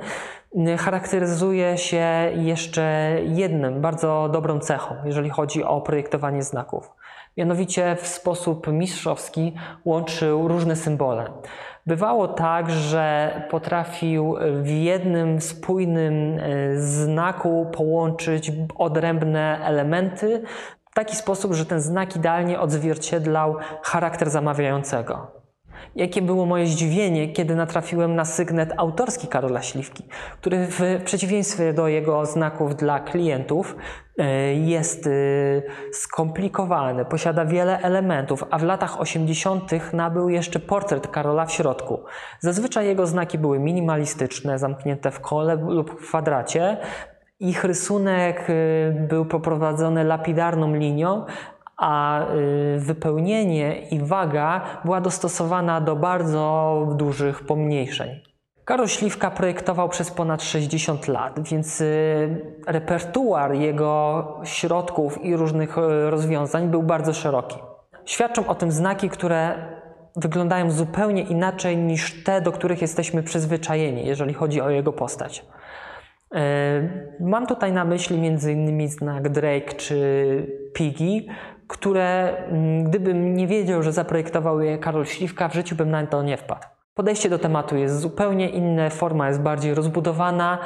charakteryzuje 0.78 1.78
się 1.78 2.06
jeszcze 2.34 3.16
jednym 3.24 3.80
bardzo 3.80 4.28
dobrą 4.32 4.58
cechą, 4.58 4.94
jeżeli 5.04 5.30
chodzi 5.30 5.64
o 5.64 5.80
projektowanie 5.80 6.42
znaków. 6.42 6.95
Mianowicie 7.36 7.96
w 7.96 8.06
sposób 8.06 8.66
mistrzowski 8.72 9.54
łączył 9.84 10.48
różne 10.48 10.76
symbole. 10.76 11.30
Bywało 11.86 12.28
tak, 12.28 12.70
że 12.70 13.32
potrafił 13.50 14.36
w 14.62 14.68
jednym 14.68 15.40
spójnym 15.40 16.38
e, 16.38 16.80
znaku 16.80 17.66
połączyć 17.72 18.52
odrębne 18.76 19.60
elementy 19.64 20.42
w 20.90 20.94
taki 20.94 21.16
sposób, 21.16 21.52
że 21.52 21.66
ten 21.66 21.80
znak 21.80 22.16
idealnie 22.16 22.60
odzwierciedlał 22.60 23.56
charakter 23.82 24.30
zamawiającego. 24.30 25.45
Jakie 25.96 26.22
było 26.22 26.46
moje 26.46 26.66
zdziwienie, 26.66 27.32
kiedy 27.32 27.56
natrafiłem 27.56 28.14
na 28.14 28.24
sygnet 28.24 28.72
autorski 28.76 29.28
Karola 29.28 29.62
Śliwki, 29.62 30.04
który 30.40 30.66
w 30.66 30.80
przeciwieństwie 31.04 31.72
do 31.72 31.88
jego 31.88 32.26
znaków 32.26 32.76
dla 32.76 33.00
klientów 33.00 33.76
e, 34.18 34.54
jest 34.54 35.06
e, 35.06 35.10
skomplikowany, 35.92 37.04
posiada 37.04 37.44
wiele 37.44 37.78
elementów, 37.78 38.44
a 38.50 38.58
w 38.58 38.62
latach 38.62 39.00
80. 39.00 39.92
nabył 39.92 40.28
jeszcze 40.28 40.60
portret 40.60 41.08
Karola 41.08 41.46
w 41.46 41.52
środku. 41.52 42.04
Zazwyczaj 42.40 42.86
jego 42.86 43.06
znaki 43.06 43.38
były 43.38 43.58
minimalistyczne, 43.58 44.58
zamknięte 44.58 45.10
w 45.10 45.20
kole 45.20 45.56
lub 45.56 46.00
kwadracie. 46.00 46.76
Ich 47.40 47.64
rysunek 47.64 48.46
e, 48.50 48.54
był 48.92 49.24
poprowadzony 49.24 50.04
lapidarną 50.04 50.74
linią, 50.74 51.26
a 51.76 52.26
y, 52.34 52.78
wypełnienie 52.78 53.88
i 53.90 53.98
waga 53.98 54.60
była 54.84 55.00
dostosowana 55.00 55.80
do 55.80 55.96
bardzo 55.96 56.86
dużych 56.96 57.46
pomniejszeń. 57.46 58.20
Karol 58.64 58.88
Śliwka 58.88 59.30
projektował 59.30 59.88
przez 59.88 60.10
ponad 60.10 60.42
60 60.42 61.08
lat, 61.08 61.48
więc 61.48 61.80
y, 61.80 62.56
repertuar 62.66 63.54
jego 63.54 64.24
środków 64.44 65.24
i 65.24 65.36
różnych 65.36 65.78
y, 65.78 66.10
rozwiązań 66.10 66.68
był 66.68 66.82
bardzo 66.82 67.12
szeroki. 67.12 67.56
Świadczą 68.04 68.46
o 68.46 68.54
tym 68.54 68.72
znaki, 68.72 69.08
które 69.08 69.54
wyglądają 70.16 70.70
zupełnie 70.70 71.22
inaczej 71.22 71.76
niż 71.76 72.24
te, 72.24 72.40
do 72.40 72.52
których 72.52 72.82
jesteśmy 72.82 73.22
przyzwyczajeni, 73.22 74.06
jeżeli 74.06 74.34
chodzi 74.34 74.60
o 74.60 74.70
jego 74.70 74.92
postać. 74.92 75.46
Mam 77.20 77.46
tutaj 77.46 77.72
na 77.72 77.84
myśli 77.84 78.16
m.in. 78.16 78.88
znak 78.88 79.28
Drake 79.28 79.74
czy 79.74 80.46
Piggy, 80.74 81.26
które 81.68 82.36
mm, 82.36 82.84
gdybym 82.84 83.34
nie 83.34 83.46
wiedział, 83.46 83.82
że 83.82 83.92
zaprojektował 83.92 84.60
je 84.60 84.78
Karol 84.78 85.06
Śliwka, 85.06 85.48
w 85.48 85.54
życiu 85.54 85.76
bym 85.76 85.90
na 85.90 86.06
to 86.06 86.22
nie 86.22 86.36
wpadł. 86.36 86.66
Podejście 86.94 87.30
do 87.30 87.38
tematu 87.38 87.76
jest 87.76 88.00
zupełnie 88.00 88.50
inne, 88.50 88.90
forma 88.90 89.28
jest 89.28 89.40
bardziej 89.40 89.74
rozbudowana, 89.74 90.58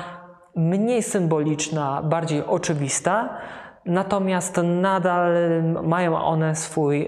mniej 0.57 1.02
symboliczna, 1.02 2.02
bardziej 2.02 2.45
oczywista, 2.45 3.38
natomiast 3.87 4.61
nadal 4.64 5.33
mają 5.83 6.19
one 6.19 6.54
swój 6.54 7.00
yy, 7.00 7.07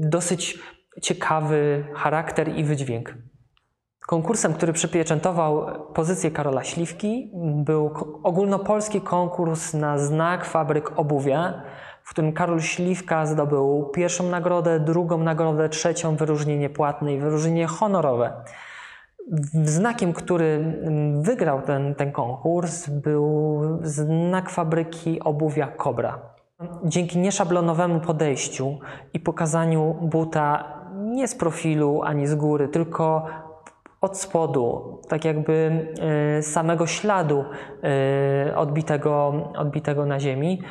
dosyć 0.00 0.58
ciekawy 1.02 1.84
charakter 1.94 2.48
i 2.48 2.64
wydźwięk. 2.64 3.14
Konkursem, 4.06 4.54
który 4.54 4.72
przypieczętował 4.72 5.66
pozycję 5.94 6.30
Karola 6.30 6.64
Śliwki, 6.64 7.30
był 7.64 7.90
ogólnopolski 8.22 9.00
konkurs 9.00 9.74
na 9.74 9.98
znak 9.98 10.44
fabryk 10.44 10.98
obuwia 10.98 11.62
w 12.04 12.10
którym 12.10 12.32
Karol 12.32 12.60
Śliwka 12.60 13.26
zdobył 13.26 13.90
pierwszą 13.94 14.28
nagrodę, 14.28 14.80
drugą 14.80 15.18
nagrodę, 15.18 15.68
trzecią 15.68 16.16
wyróżnienie 16.16 16.70
płatne 16.70 17.14
i 17.14 17.18
wyróżnienie 17.18 17.66
honorowe. 17.66 18.32
Znakiem, 19.64 20.12
który 20.12 20.80
wygrał 21.20 21.62
ten, 21.62 21.94
ten 21.94 22.12
konkurs, 22.12 22.88
był 22.88 23.60
znak 23.82 24.50
fabryki 24.50 25.20
obuwia 25.20 25.68
Cobra. 25.76 26.18
Dzięki 26.84 27.18
nieszablonowemu 27.18 28.00
podejściu 28.00 28.78
i 29.12 29.20
pokazaniu 29.20 29.94
buta 30.02 30.64
nie 30.94 31.28
z 31.28 31.34
profilu 31.34 32.02
ani 32.02 32.26
z 32.26 32.34
góry, 32.34 32.68
tylko 32.68 33.26
od 34.00 34.18
spodu, 34.18 34.98
tak 35.08 35.24
jakby 35.24 35.86
e, 36.38 36.42
samego 36.42 36.86
śladu 36.86 37.44
e, 37.82 38.56
odbitego, 38.56 39.32
odbitego 39.56 40.06
na 40.06 40.20
ziemi, 40.20 40.62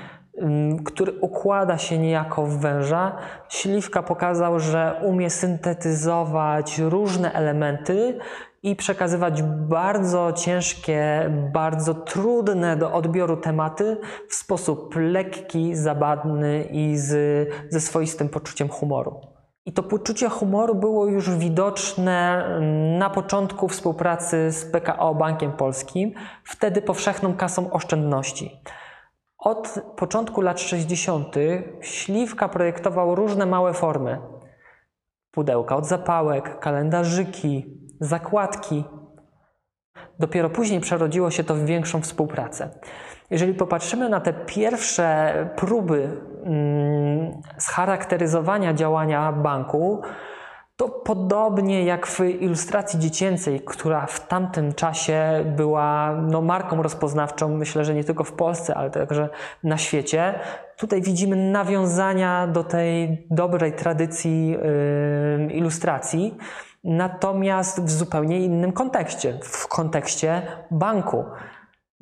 który 0.85 1.11
układa 1.19 1.77
się 1.77 1.97
niejako 1.97 2.45
w 2.45 2.57
węża, 2.57 3.15
Śliwka 3.49 4.03
pokazał, 4.03 4.59
że 4.59 5.01
umie 5.03 5.29
syntetyzować 5.29 6.79
różne 6.79 7.33
elementy 7.33 8.19
i 8.63 8.75
przekazywać 8.75 9.43
bardzo 9.43 10.33
ciężkie, 10.33 11.31
bardzo 11.53 11.93
trudne 11.93 12.77
do 12.77 12.91
odbioru 12.91 13.37
tematy 13.37 13.97
w 14.29 14.35
sposób 14.35 14.95
lekki, 14.95 15.75
zabawny 15.75 16.63
i 16.71 16.97
z, 16.97 17.49
ze 17.69 17.79
swoistym 17.79 18.29
poczuciem 18.29 18.69
humoru. 18.69 19.21
I 19.65 19.73
to 19.73 19.83
poczucie 19.83 20.29
humoru 20.29 20.75
było 20.75 21.07
już 21.07 21.29
widoczne 21.29 22.45
na 22.99 23.09
początku 23.09 23.67
współpracy 23.67 24.51
z 24.51 24.65
PKO 24.65 25.15
Bankiem 25.15 25.51
Polskim, 25.51 26.13
wtedy 26.43 26.81
powszechną 26.81 27.33
kasą 27.35 27.71
oszczędności. 27.71 28.61
Od 29.43 29.79
początku 29.95 30.41
lat 30.41 30.59
60. 30.59 31.35
Śliwka 31.81 32.49
projektował 32.49 33.15
różne 33.15 33.45
małe 33.45 33.73
formy. 33.73 34.19
Pudełka 35.31 35.75
od 35.75 35.85
zapałek, 35.85 36.59
kalendarzyki, 36.59 37.77
zakładki. 37.99 38.83
Dopiero 40.19 40.49
później 40.49 40.79
przerodziło 40.79 41.31
się 41.31 41.43
to 41.43 41.55
w 41.55 41.65
większą 41.65 42.01
współpracę. 42.01 42.69
Jeżeli 43.29 43.53
popatrzymy 43.53 44.09
na 44.09 44.19
te 44.19 44.33
pierwsze 44.33 45.33
próby 45.55 46.21
mm, 46.45 47.41
scharakteryzowania 47.57 48.73
działania 48.73 49.31
banku, 49.31 50.01
to 50.83 50.89
podobnie 50.89 51.83
jak 51.83 52.07
w 52.07 52.19
ilustracji 52.19 52.99
dziecięcej, 52.99 53.61
która 53.65 54.05
w 54.05 54.27
tamtym 54.27 54.73
czasie 54.73 55.45
była 55.57 56.15
no, 56.21 56.41
marką 56.41 56.83
rozpoznawczą, 56.83 57.49
myślę, 57.57 57.85
że 57.85 57.93
nie 57.93 58.03
tylko 58.03 58.23
w 58.23 58.31
Polsce, 58.31 58.75
ale 58.75 58.89
także 58.89 59.29
na 59.63 59.77
świecie, 59.77 60.39
tutaj 60.77 61.01
widzimy 61.01 61.35
nawiązania 61.35 62.47
do 62.47 62.63
tej 62.63 63.25
dobrej 63.31 63.73
tradycji 63.73 64.47
yy, 64.49 65.53
ilustracji, 65.53 66.37
natomiast 66.83 67.81
w 67.81 67.91
zupełnie 67.91 68.39
innym 68.39 68.71
kontekście, 68.71 69.39
w 69.43 69.67
kontekście 69.67 70.41
banku. 70.71 71.25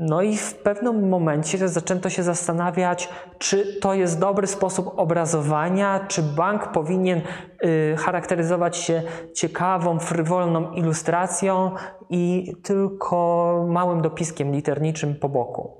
No 0.04 0.22
i 0.22 0.38
w 0.38 0.56
pewnym 0.56 1.10
momencie 1.10 1.68
zaczęto 1.68 2.10
się 2.10 2.24
zastanawiać, 2.24 3.10
czy 3.38 3.80
to 3.80 3.94
jest 3.94 4.20
dobry 4.20 4.48
sposób 4.48 5.00
obrazowania, 5.00 6.06
czy 6.08 6.24
bank 6.24 6.72
powinien 6.72 7.22
y, 7.66 7.96
charakteryzować 7.98 8.78
się 8.78 9.04
ciekawą, 9.36 10.00
frywolną 10.00 10.72
ilustracją 10.72 11.72
i 12.10 12.54
tylko 12.64 13.66
małym 13.70 14.02
dopiskiem 14.02 14.52
literniczym 14.52 15.16
po 15.16 15.30
boku. 15.30 15.72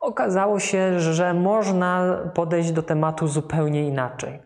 Okazało 0.00 0.58
się, 0.58 1.00
że 1.00 1.34
można 1.34 2.18
podejść 2.34 2.72
do 2.72 2.82
tematu 2.82 3.28
zupełnie 3.28 3.88
inaczej. 3.88 4.42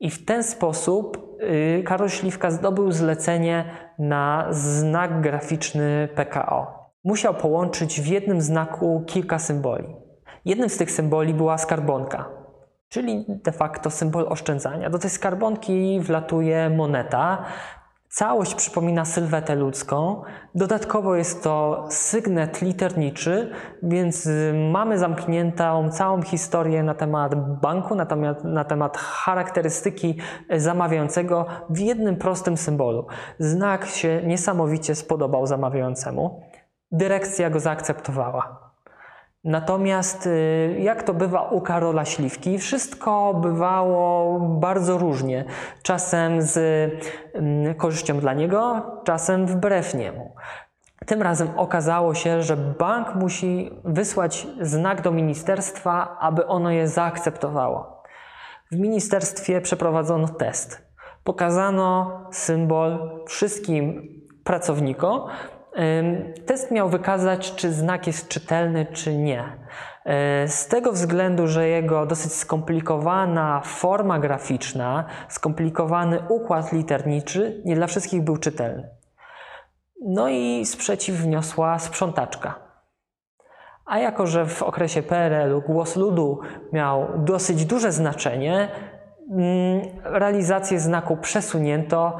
I 0.00 0.10
w 0.10 0.24
ten 0.24 0.42
sposób 0.42 1.36
y, 1.42 1.82
Karol 1.82 2.08
Śliwka 2.08 2.50
zdobył 2.50 2.92
zlecenie 2.92 3.64
na 3.98 4.46
znak 4.50 5.20
graficzny 5.20 6.08
PKO 6.14 6.81
musiał 7.04 7.34
połączyć 7.34 8.00
w 8.00 8.06
jednym 8.06 8.40
znaku 8.40 9.04
kilka 9.06 9.38
symboli. 9.38 9.96
Jednym 10.44 10.68
z 10.68 10.76
tych 10.76 10.90
symboli 10.90 11.34
była 11.34 11.58
skarbonka, 11.58 12.28
czyli 12.88 13.24
de 13.28 13.52
facto 13.52 13.90
symbol 13.90 14.26
oszczędzania. 14.28 14.90
Do 14.90 14.98
tej 14.98 15.10
skarbonki 15.10 16.00
wlatuje 16.00 16.70
moneta. 16.70 17.44
Całość 18.08 18.54
przypomina 18.54 19.04
sylwetę 19.04 19.54
ludzką. 19.54 20.22
Dodatkowo 20.54 21.16
jest 21.16 21.42
to 21.42 21.86
sygnet 21.90 22.62
literniczy, 22.62 23.50
więc 23.82 24.28
mamy 24.72 24.98
zamkniętą 24.98 25.90
całą 25.90 26.22
historię 26.22 26.82
na 26.82 26.94
temat 26.94 27.60
banku, 27.60 27.94
na 27.94 28.06
temat, 28.06 28.44
na 28.44 28.64
temat 28.64 28.96
charakterystyki 28.96 30.18
zamawiającego 30.56 31.46
w 31.70 31.78
jednym 31.78 32.16
prostym 32.16 32.56
symbolu. 32.56 33.06
Znak 33.38 33.86
się 33.86 34.22
niesamowicie 34.24 34.94
spodobał 34.94 35.46
zamawiającemu 35.46 36.40
dyrekcja 36.92 37.50
go 37.50 37.60
zaakceptowała. 37.60 38.72
Natomiast 39.44 40.26
y, 40.26 40.76
jak 40.78 41.02
to 41.02 41.14
bywa 41.14 41.42
u 41.42 41.60
Karola 41.60 42.04
Śliwki, 42.04 42.58
wszystko 42.58 43.34
bywało 43.34 44.40
bardzo 44.40 44.98
różnie. 44.98 45.44
Czasem 45.82 46.42
z 46.42 46.58
mm, 47.34 47.74
korzyścią 47.74 48.18
dla 48.18 48.34
niego, 48.34 48.82
czasem 49.04 49.46
wbrew 49.46 49.94
niemu. 49.94 50.34
Tym 51.06 51.22
razem 51.22 51.48
okazało 51.56 52.14
się, 52.14 52.42
że 52.42 52.56
bank 52.56 53.14
musi 53.14 53.70
wysłać 53.84 54.46
znak 54.60 55.02
do 55.02 55.10
ministerstwa, 55.10 56.16
aby 56.20 56.46
ono 56.46 56.70
je 56.70 56.88
zaakceptowało. 56.88 58.02
W 58.70 58.76
ministerstwie 58.78 59.60
przeprowadzono 59.60 60.28
test. 60.28 60.92
Pokazano 61.24 62.20
symbol 62.32 63.20
wszystkim 63.26 64.08
pracownikom, 64.44 65.20
Test 66.46 66.70
miał 66.70 66.88
wykazać, 66.88 67.54
czy 67.54 67.72
znak 67.72 68.06
jest 68.06 68.28
czytelny, 68.28 68.86
czy 68.92 69.16
nie. 69.16 69.44
E, 70.04 70.48
z 70.48 70.66
tego 70.68 70.92
względu, 70.92 71.46
że 71.46 71.68
jego 71.68 72.06
dosyć 72.06 72.32
skomplikowana 72.32 73.60
forma 73.64 74.18
graficzna, 74.18 75.04
skomplikowany 75.28 76.20
układ 76.28 76.72
literniczy 76.72 77.62
nie 77.64 77.74
dla 77.74 77.86
wszystkich 77.86 78.22
był 78.22 78.36
czytelny. 78.36 78.88
No 80.04 80.28
i 80.28 80.66
sprzeciw 80.66 81.16
wniosła 81.16 81.78
sprzątaczka. 81.78 82.54
A 83.86 83.98
jako, 83.98 84.26
że 84.26 84.46
w 84.46 84.62
okresie 84.62 85.02
PRL-u 85.02 85.60
głos 85.60 85.96
ludu 85.96 86.40
miał 86.72 87.08
dosyć 87.18 87.64
duże 87.64 87.92
znaczenie, 87.92 88.68
mm, 89.30 89.80
realizację 90.04 90.80
znaku 90.80 91.16
przesunięto 91.16 92.16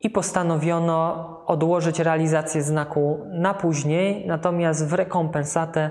i 0.00 0.10
postanowiono 0.10 1.26
odłożyć 1.46 1.98
realizację 1.98 2.62
znaku 2.62 3.26
na 3.30 3.54
później, 3.54 4.26
natomiast 4.26 4.88
w 4.88 4.92
rekompensatę 4.92 5.90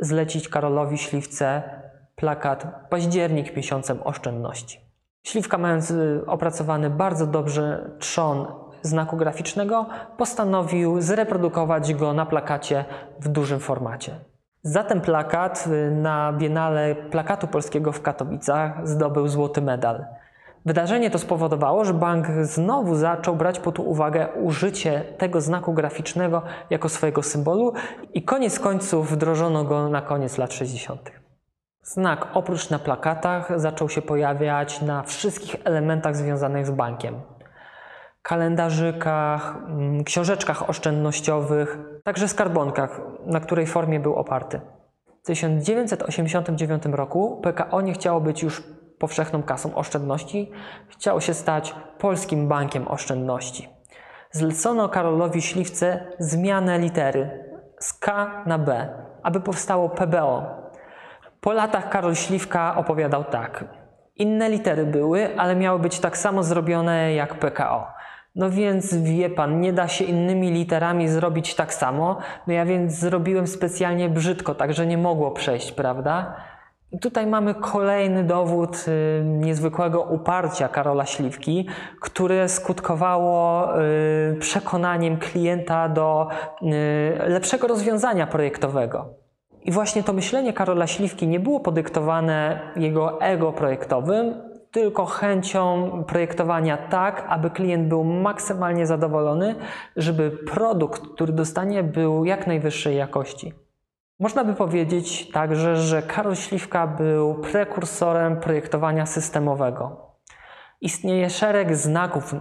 zlecić 0.00 0.48
Karolowi 0.48 0.98
Śliwce 0.98 1.62
plakat 2.16 2.66
październik 2.90 3.56
miesiącem 3.56 4.02
oszczędności. 4.02 4.80
Śliwka, 5.22 5.58
mając 5.58 5.90
y, 5.90 6.22
opracowany 6.26 6.90
bardzo 6.90 7.26
dobrze 7.26 7.90
trzon 7.98 8.46
znaku 8.82 9.16
graficznego, 9.16 9.86
postanowił 10.16 11.00
zreprodukować 11.00 11.94
go 11.94 12.12
na 12.12 12.26
plakacie 12.26 12.84
w 13.20 13.28
dużym 13.28 13.60
formacie. 13.60 14.20
Za 14.62 14.84
ten 14.84 15.00
plakat 15.00 15.64
y, 15.66 15.90
na 15.90 16.32
Biennale 16.32 16.94
Plakatu 16.94 17.46
Polskiego 17.46 17.92
w 17.92 18.02
Katowicach 18.02 18.88
zdobył 18.88 19.28
złoty 19.28 19.62
medal. 19.62 20.04
Wydarzenie 20.66 21.10
to 21.10 21.18
spowodowało, 21.18 21.84
że 21.84 21.94
bank 21.94 22.26
znowu 22.42 22.94
zaczął 22.94 23.36
brać 23.36 23.60
pod 23.60 23.78
uwagę 23.78 24.28
użycie 24.42 25.00
tego 25.18 25.40
znaku 25.40 25.72
graficznego 25.72 26.42
jako 26.70 26.88
swojego 26.88 27.22
symbolu 27.22 27.72
i 28.14 28.22
koniec 28.22 28.58
końców 28.60 29.10
wdrożono 29.10 29.64
go 29.64 29.88
na 29.88 30.02
koniec 30.02 30.38
lat 30.38 30.52
60. 30.52 31.12
Znak 31.82 32.26
oprócz 32.34 32.70
na 32.70 32.78
plakatach 32.78 33.60
zaczął 33.60 33.88
się 33.88 34.02
pojawiać 34.02 34.82
na 34.82 35.02
wszystkich 35.02 35.56
elementach 35.64 36.16
związanych 36.16 36.66
z 36.66 36.70
bankiem. 36.70 37.14
Kalendarzykach, 38.22 39.56
mm, 39.56 40.04
książeczkach 40.04 40.70
oszczędnościowych, 40.70 41.78
także 42.04 42.28
skarbonkach, 42.28 43.00
na 43.26 43.40
której 43.40 43.66
formie 43.66 44.00
był 44.00 44.14
oparty. 44.14 44.60
W 45.22 45.26
1989 45.26 46.94
roku 46.94 47.40
PKO 47.42 47.80
nie 47.80 47.92
chciało 47.92 48.20
być 48.20 48.42
już 48.42 48.62
powszechną 49.04 49.42
kasą 49.42 49.74
oszczędności, 49.74 50.50
chciał 50.88 51.20
się 51.20 51.34
stać 51.34 51.74
polskim 51.98 52.48
bankiem 52.48 52.88
oszczędności. 52.88 53.68
Zlecono 54.30 54.88
Karolowi 54.88 55.42
Śliwce 55.42 56.06
zmianę 56.18 56.78
litery 56.78 57.44
z 57.78 57.92
K 57.92 58.42
na 58.46 58.58
B, 58.58 58.88
aby 59.22 59.40
powstało 59.40 59.88
PBO. 59.88 60.46
Po 61.40 61.52
latach 61.52 61.88
Karol 61.88 62.14
Śliwka 62.14 62.76
opowiadał 62.76 63.24
tak. 63.24 63.64
Inne 64.16 64.50
litery 64.50 64.86
były, 64.86 65.38
ale 65.38 65.56
miały 65.56 65.78
być 65.78 66.00
tak 66.00 66.16
samo 66.16 66.42
zrobione 66.42 67.14
jak 67.14 67.34
PKO. 67.34 67.86
No 68.34 68.50
więc 68.50 68.94
wie 68.94 69.30
pan, 69.30 69.60
nie 69.60 69.72
da 69.72 69.88
się 69.88 70.04
innymi 70.04 70.50
literami 70.50 71.08
zrobić 71.08 71.54
tak 71.54 71.74
samo. 71.74 72.18
No 72.46 72.52
ja 72.52 72.64
więc 72.64 72.92
zrobiłem 72.92 73.46
specjalnie 73.46 74.08
brzydko, 74.08 74.54
tak 74.54 74.72
że 74.72 74.86
nie 74.86 74.98
mogło 74.98 75.30
przejść, 75.30 75.72
prawda? 75.72 76.36
Tutaj 77.00 77.26
mamy 77.26 77.54
kolejny 77.54 78.24
dowód 78.24 78.84
y, 78.88 79.24
niezwykłego 79.24 80.02
uparcia 80.02 80.68
Karola 80.68 81.06
Śliwki, 81.06 81.68
które 82.00 82.48
skutkowało 82.48 83.68
y, 83.80 84.36
przekonaniem 84.40 85.16
klienta 85.16 85.88
do 85.88 86.28
y, 86.62 86.66
lepszego 87.28 87.66
rozwiązania 87.66 88.26
projektowego. 88.26 89.14
I 89.62 89.72
właśnie 89.72 90.02
to 90.02 90.12
myślenie 90.12 90.52
Karola 90.52 90.86
Śliwki 90.86 91.28
nie 91.28 91.40
było 91.40 91.60
podyktowane 91.60 92.60
jego 92.76 93.20
ego 93.20 93.52
projektowym, 93.52 94.34
tylko 94.70 95.06
chęcią 95.06 95.90
projektowania 96.06 96.76
tak, 96.76 97.26
aby 97.28 97.50
klient 97.50 97.88
był 97.88 98.04
maksymalnie 98.04 98.86
zadowolony, 98.86 99.54
żeby 99.96 100.30
produkt, 100.30 101.02
który 101.14 101.32
dostanie, 101.32 101.82
był 101.82 102.24
jak 102.24 102.46
najwyższej 102.46 102.96
jakości. 102.96 103.63
Można 104.20 104.44
by 104.44 104.54
powiedzieć 104.54 105.30
także, 105.30 105.76
że 105.76 106.02
Karol 106.02 106.36
Śliwka 106.36 106.86
był 106.86 107.34
prekursorem 107.34 108.40
projektowania 108.40 109.06
systemowego. 109.06 110.10
Istnieje 110.80 111.30
szereg 111.30 111.76
znaków, 111.76 112.34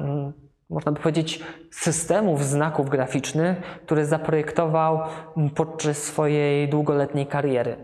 można 0.69 0.91
by 0.91 0.99
powiedzieć 0.99 1.43
systemów 1.71 2.43
znaków 2.43 2.89
graficznych, 2.89 3.57
które 3.85 4.05
zaprojektował 4.05 4.99
podczas 5.55 5.97
swojej 5.97 6.69
długoletniej 6.69 7.27
kariery. 7.27 7.77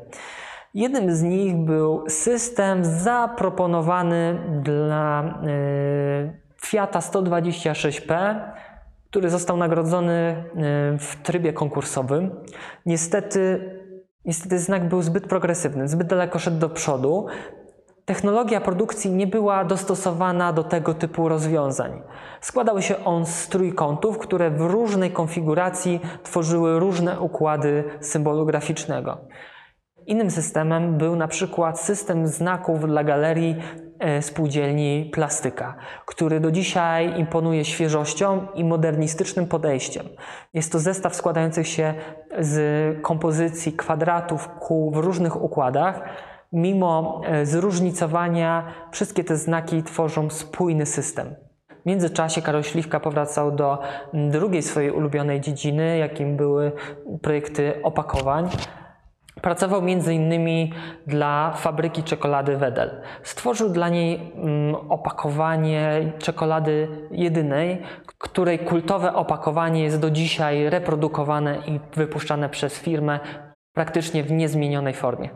Jednym 0.73 1.15
z 1.15 1.21
nich 1.21 1.55
był 1.55 2.03
system 2.07 2.85
zaproponowany 2.85 4.39
dla 4.61 5.23
y, 5.23 6.39
Fiata 6.65 6.99
126P, 6.99 8.35
który 9.09 9.29
został 9.29 9.57
nagrodzony 9.57 10.43
y, 10.95 10.97
w 10.99 11.15
trybie 11.23 11.53
konkursowym. 11.53 12.31
Niestety, 12.85 13.78
niestety 14.29 14.59
znak 14.59 14.89
był 14.89 15.01
zbyt 15.01 15.27
progresywny, 15.27 15.87
zbyt 15.87 16.07
daleko 16.07 16.39
szedł 16.39 16.59
do 16.59 16.69
przodu. 16.69 17.25
Technologia 18.05 18.61
produkcji 18.61 19.11
nie 19.11 19.27
była 19.27 19.65
dostosowana 19.65 20.53
do 20.53 20.63
tego 20.63 20.93
typu 20.93 21.29
rozwiązań. 21.29 22.01
Składał 22.41 22.81
się 22.81 23.05
on 23.05 23.25
z 23.25 23.47
trójkątów, 23.47 24.17
które 24.17 24.51
w 24.51 24.61
różnej 24.61 25.11
konfiguracji 25.11 25.99
tworzyły 26.23 26.79
różne 26.79 27.19
układy 27.19 27.83
symbolu 28.01 28.45
graficznego. 28.45 29.17
Innym 30.05 30.31
systemem 30.31 30.97
był 30.97 31.15
na 31.15 31.27
przykład 31.27 31.79
system 31.79 32.27
znaków 32.27 32.87
dla 32.87 33.03
galerii 33.03 33.55
spółdzielni 34.21 35.11
Plastyka, 35.13 35.75
który 36.05 36.39
do 36.39 36.51
dzisiaj 36.51 37.19
imponuje 37.19 37.65
świeżością 37.65 38.47
i 38.55 38.63
modernistycznym 38.63 39.47
podejściem. 39.47 40.05
Jest 40.53 40.71
to 40.71 40.79
zestaw 40.79 41.15
składający 41.15 41.63
się 41.63 41.93
z 42.39 43.01
kompozycji 43.01 43.73
kwadratów, 43.73 44.49
kół 44.59 44.91
w 44.91 44.97
różnych 44.97 45.43
układach. 45.43 46.01
Mimo 46.53 47.21
e, 47.25 47.45
zróżnicowania, 47.45 48.73
wszystkie 48.91 49.23
te 49.23 49.35
znaki 49.35 49.83
tworzą 49.83 50.29
spójny 50.29 50.85
system. 50.85 51.35
W 51.83 51.85
międzyczasie 51.85 52.41
Karol 52.41 52.63
Śliwka 52.63 52.99
powracał 52.99 53.51
do 53.51 53.77
drugiej 54.13 54.61
swojej 54.61 54.91
ulubionej 54.91 55.41
dziedziny, 55.41 55.97
jakim 55.97 56.37
były 56.37 56.71
projekty 57.21 57.83
opakowań. 57.83 58.49
Pracował 59.41 59.81
m.in. 59.81 60.71
dla 61.07 61.53
fabryki 61.55 62.03
czekolady 62.03 62.57
Wedel. 62.57 63.01
Stworzył 63.23 63.69
dla 63.69 63.89
niej 63.89 64.33
mm, 64.35 64.75
opakowanie 64.75 66.11
czekolady 66.19 66.87
jedynej, 67.11 67.81
której 68.17 68.59
kultowe 68.59 69.13
opakowanie 69.13 69.83
jest 69.83 69.99
do 69.99 70.11
dzisiaj 70.11 70.69
reprodukowane 70.69 71.57
i 71.67 71.79
wypuszczane 71.95 72.49
przez 72.49 72.79
firmę 72.79 73.19
praktycznie 73.73 74.23
w 74.23 74.31
niezmienionej 74.31 74.93
formie. 74.93 75.29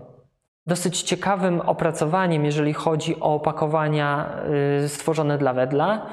Dosyć 0.68 1.02
ciekawym 1.02 1.62
opracowaniem, 1.62 2.46
jeżeli 2.46 2.74
chodzi 2.74 3.20
o 3.20 3.34
opakowania 3.34 4.36
y, 4.84 4.90
stworzone 4.90 5.38
dla 5.38 5.54
Wedla, 5.54 6.06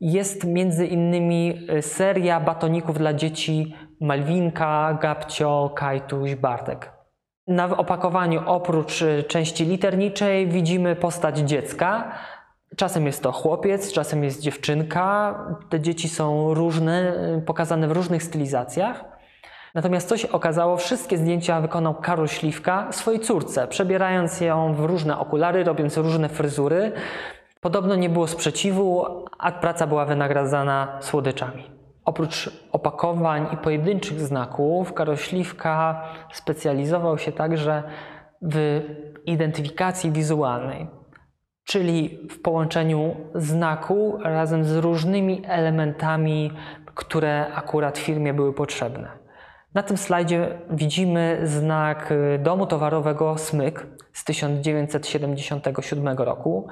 jest 0.00 0.44
między 0.44 0.86
innymi 0.86 1.58
y, 1.78 1.82
seria 1.82 2.40
batoników 2.40 2.98
dla 2.98 3.14
dzieci 3.14 3.74
Malwinka, 4.00 4.98
Gabcio, 5.02 5.70
Kajtuś, 5.74 6.34
Bartek. 6.34 6.97
Na 7.48 7.76
opakowaniu 7.76 8.42
oprócz 8.46 9.02
y, 9.02 9.24
części 9.28 9.64
literniczej 9.64 10.46
widzimy 10.48 10.96
postać 10.96 11.38
dziecka. 11.38 12.12
Czasem 12.76 13.06
jest 13.06 13.22
to 13.22 13.32
chłopiec, 13.32 13.92
czasem 13.92 14.24
jest 14.24 14.40
dziewczynka. 14.40 15.34
Te 15.68 15.80
dzieci 15.80 16.08
są 16.08 16.54
różne, 16.54 17.14
y, 17.38 17.42
pokazane 17.42 17.88
w 17.88 17.92
różnych 17.92 18.22
stylizacjach. 18.22 19.04
Natomiast 19.74 20.08
co 20.08 20.16
się 20.16 20.32
okazało, 20.32 20.76
wszystkie 20.76 21.18
zdjęcia 21.18 21.60
wykonał 21.60 21.94
Karol 21.94 22.28
Śliwka 22.28 22.88
swojej 22.92 23.20
córce, 23.20 23.68
przebierając 23.68 24.40
ją 24.40 24.74
w 24.74 24.84
różne 24.84 25.18
okulary, 25.18 25.64
robiąc 25.64 25.96
różne 25.96 26.28
fryzury. 26.28 26.92
Podobno 27.60 27.94
nie 27.94 28.08
było 28.08 28.26
sprzeciwu, 28.26 29.06
a 29.38 29.52
praca 29.52 29.86
była 29.86 30.04
wynagradzana 30.04 30.98
słodyczami. 31.00 31.77
Oprócz 32.08 32.50
opakowań 32.72 33.46
i 33.52 33.56
pojedynczych 33.56 34.20
znaków, 34.20 34.92
Karol 34.92 35.16
Śliwka 35.16 36.02
specjalizował 36.32 37.18
się 37.18 37.32
także 37.32 37.82
w 38.42 38.82
identyfikacji 39.26 40.12
wizualnej, 40.12 40.86
czyli 41.64 42.28
w 42.30 42.42
połączeniu 42.42 43.16
znaku 43.34 44.18
razem 44.22 44.64
z 44.64 44.76
różnymi 44.76 45.42
elementami, 45.46 46.52
które 46.94 47.46
akurat 47.54 47.98
firmie 47.98 48.34
były 48.34 48.52
potrzebne. 48.52 49.08
Na 49.74 49.82
tym 49.82 49.96
slajdzie 49.96 50.58
widzimy 50.70 51.40
znak 51.44 52.14
domu 52.38 52.66
towarowego 52.66 53.38
Smyk 53.38 53.86
z 54.12 54.24
1977 54.24 56.18
roku. 56.18 56.68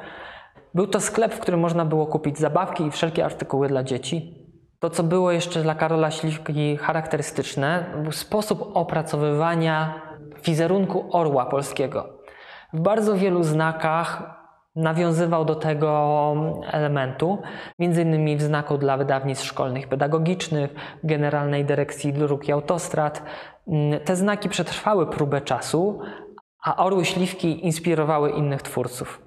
Był 0.74 0.86
to 0.86 1.00
sklep, 1.00 1.34
w 1.34 1.40
którym 1.40 1.60
można 1.60 1.84
było 1.84 2.06
kupić 2.06 2.38
zabawki 2.38 2.84
i 2.84 2.90
wszelkie 2.90 3.24
artykuły 3.24 3.68
dla 3.68 3.82
dzieci. 3.82 4.45
To, 4.78 4.90
co 4.90 5.02
było 5.02 5.32
jeszcze 5.32 5.62
dla 5.62 5.74
Karola 5.74 6.10
Śliwki 6.10 6.76
charakterystyczne, 6.76 7.84
był 8.02 8.12
sposób 8.12 8.70
opracowywania 8.74 10.02
wizerunku 10.44 11.08
orła 11.12 11.46
polskiego. 11.46 12.08
W 12.72 12.80
bardzo 12.80 13.14
wielu 13.14 13.42
znakach 13.42 14.36
nawiązywał 14.76 15.44
do 15.44 15.54
tego 15.54 16.34
elementu, 16.72 17.38
między 17.78 18.02
innymi 18.02 18.36
w 18.36 18.42
znaku 18.42 18.78
dla 18.78 18.96
wydawnictw 18.96 19.44
szkolnych 19.44 19.88
pedagogicznych, 19.88 20.74
Generalnej 21.04 21.64
Dyrekcji 21.64 22.12
Dróg 22.12 22.48
i 22.48 22.52
Autostrad. 22.52 23.22
Te 24.04 24.16
znaki 24.16 24.48
przetrwały 24.48 25.06
próbę 25.06 25.40
czasu, 25.40 26.00
a 26.64 26.84
orły 26.84 27.04
śliwki 27.04 27.66
inspirowały 27.66 28.30
innych 28.30 28.62
twórców. 28.62 29.25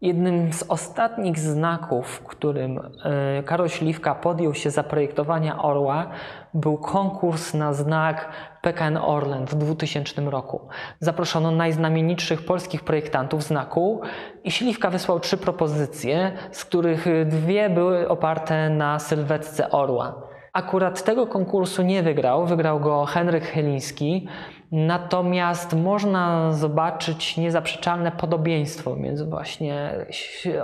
Jednym 0.00 0.52
z 0.52 0.62
ostatnich 0.62 1.38
znaków, 1.38 2.20
którym 2.20 2.80
e, 3.04 3.42
Karol 3.42 3.68
Śliwka 3.68 4.14
podjął 4.14 4.54
się 4.54 4.70
zaprojektowania 4.70 5.62
orła, 5.62 6.10
był 6.54 6.78
konkurs 6.78 7.54
na 7.54 7.72
znak 7.72 8.28
PKN 8.62 8.96
Orlen 8.96 9.46
w 9.46 9.54
2000 9.54 10.22
roku. 10.22 10.68
Zaproszono 11.00 11.50
najznamienitszych 11.50 12.44
polskich 12.44 12.84
projektantów 12.84 13.42
znaku 13.42 14.00
i 14.44 14.50
Śliwka 14.50 14.90
wysłał 14.90 15.20
trzy 15.20 15.36
propozycje, 15.36 16.32
z 16.52 16.64
których 16.64 17.06
dwie 17.26 17.70
były 17.70 18.08
oparte 18.08 18.70
na 18.70 18.98
sylwetce 18.98 19.70
orła. 19.70 20.22
Akurat 20.52 21.04
tego 21.04 21.26
konkursu 21.26 21.82
nie 21.82 22.02
wygrał, 22.02 22.46
wygrał 22.46 22.80
go 22.80 23.04
Henryk 23.04 23.44
Chyliński, 23.44 24.28
Natomiast 24.72 25.76
można 25.76 26.52
zobaczyć 26.52 27.36
niezaprzeczalne 27.36 28.12
podobieństwo 28.12 28.96
między 28.96 29.26
właśnie 29.26 29.90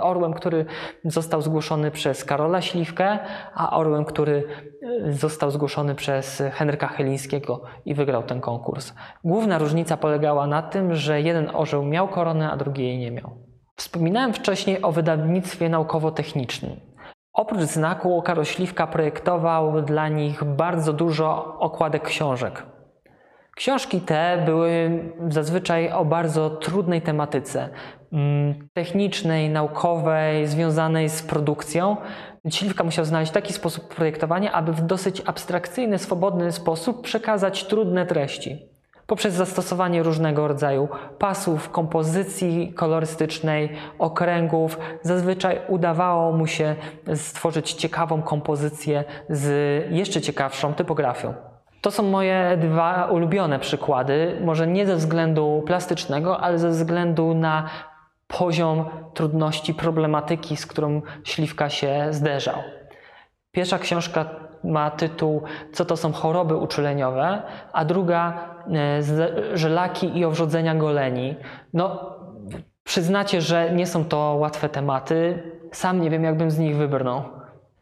orłem, 0.01 0.33
który 0.33 0.65
został 1.05 1.41
zgłoszony 1.41 1.91
przez 1.91 2.25
Karola 2.25 2.61
Śliwkę, 2.61 3.19
a 3.53 3.77
orłem, 3.77 4.05
który 4.05 4.43
e, 5.07 5.13
został 5.13 5.51
zgłoszony 5.51 5.95
przez 5.95 6.43
Henryka 6.51 6.87
Chylińskiego 6.87 7.61
i 7.85 7.93
wygrał 7.93 8.23
ten 8.23 8.41
konkurs. 8.41 8.93
Główna 9.23 9.57
różnica 9.57 9.97
polegała 9.97 10.47
na 10.47 10.61
tym, 10.61 10.95
że 10.95 11.21
jeden 11.21 11.49
orzeł 11.53 11.85
miał 11.85 12.07
koronę, 12.07 12.51
a 12.51 12.57
drugi 12.57 12.83
jej 12.83 12.97
nie 12.97 13.11
miał. 13.11 13.31
Wspominałem 13.75 14.33
wcześniej 14.33 14.81
o 14.81 14.91
wydawnictwie 14.91 15.69
naukowo-technicznym. 15.69 16.75
Oprócz 17.33 17.61
znaku 17.61 18.21
Karol 18.21 18.45
Śliwka 18.45 18.87
projektował 18.87 19.81
dla 19.81 20.07
nich 20.07 20.43
bardzo 20.43 20.93
dużo 20.93 21.57
okładek 21.59 22.03
książek. 22.03 22.76
Książki 23.57 24.01
te 24.01 24.43
były 24.45 25.03
zazwyczaj 25.29 25.91
o 25.91 26.05
bardzo 26.05 26.49
trudnej 26.49 27.01
tematyce 27.01 27.69
mm, 28.13 28.69
technicznej, 28.73 29.49
naukowej, 29.49 30.47
związanej 30.47 31.09
z 31.09 31.21
produkcją. 31.21 31.97
Śliwka 32.49 32.83
musiał 32.83 33.05
znaleźć 33.05 33.31
taki 33.31 33.53
sposób 33.53 33.95
projektowania, 33.95 34.51
aby 34.51 34.73
w 34.73 34.81
dosyć 34.81 35.21
abstrakcyjny, 35.25 35.97
swobodny 35.97 36.51
sposób 36.51 37.01
przekazać 37.01 37.63
trudne 37.63 38.05
treści. 38.05 38.69
Poprzez 39.07 39.33
zastosowanie 39.33 40.03
różnego 40.03 40.47
rodzaju 40.47 40.87
pasów, 41.19 41.69
kompozycji 41.69 42.73
kolorystycznej, 42.73 43.69
okręgów, 43.99 44.79
zazwyczaj 45.01 45.59
udawało 45.67 46.31
mu 46.31 46.47
się 46.47 46.75
stworzyć 47.15 47.73
ciekawą 47.73 48.21
kompozycję 48.21 49.03
z 49.29 49.47
jeszcze 49.91 50.21
ciekawszą 50.21 50.73
typografią. 50.73 51.46
To 51.87 51.91
są 51.91 52.03
moje 52.03 52.57
dwa 52.61 53.05
ulubione 53.05 53.59
przykłady, 53.59 54.37
może 54.43 54.67
nie 54.67 54.85
ze 54.85 54.95
względu 54.95 55.63
plastycznego, 55.65 56.39
ale 56.39 56.59
ze 56.59 56.69
względu 56.69 57.33
na 57.33 57.69
poziom 58.27 58.85
trudności 59.13 59.73
problematyki, 59.73 60.57
z 60.57 60.65
którą 60.65 61.01
śliwka 61.23 61.69
się 61.69 62.07
zderzał. 62.09 62.55
Pierwsza 63.51 63.79
książka 63.79 64.25
ma 64.63 64.91
tytuł 64.91 65.41
Co 65.73 65.85
to 65.85 65.97
są 65.97 66.11
choroby 66.11 66.55
uczuleniowe, 66.55 67.41
a 67.73 67.85
druga 67.85 68.49
e, 68.73 69.57
Żelaki 69.57 70.17
i 70.17 70.25
owrzodzenia 70.25 70.75
goleni. 70.75 71.35
No, 71.73 72.15
przyznacie, 72.83 73.41
że 73.41 73.71
nie 73.71 73.87
są 73.87 74.05
to 74.05 74.17
łatwe 74.39 74.69
tematy. 74.69 75.43
Sam 75.71 76.01
nie 76.01 76.09
wiem, 76.09 76.23
jakbym 76.23 76.51
z 76.51 76.59
nich 76.59 76.75
wybrnął. 76.75 77.23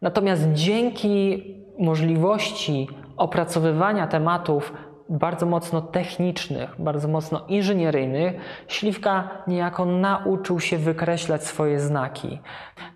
Natomiast 0.02 0.54
dzięki 0.54 1.44
możliwości 1.80 2.88
opracowywania 3.18 4.08
tematów 4.08 4.74
bardzo 5.10 5.46
mocno 5.46 5.82
technicznych, 5.82 6.76
bardzo 6.80 7.08
mocno 7.08 7.46
inżynieryjnych, 7.48 8.34
Śliwka 8.68 9.30
niejako 9.48 9.86
nauczył 9.86 10.60
się 10.60 10.78
wykreślać 10.78 11.44
swoje 11.44 11.80
znaki. 11.80 12.40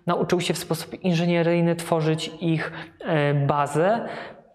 Nauczył 0.06 0.40
się 0.40 0.54
w 0.54 0.58
sposób 0.58 0.94
inżynieryjny 1.04 1.76
tworzyć 1.76 2.32
ich 2.40 2.72
e, 3.00 3.34
bazę 3.34 4.08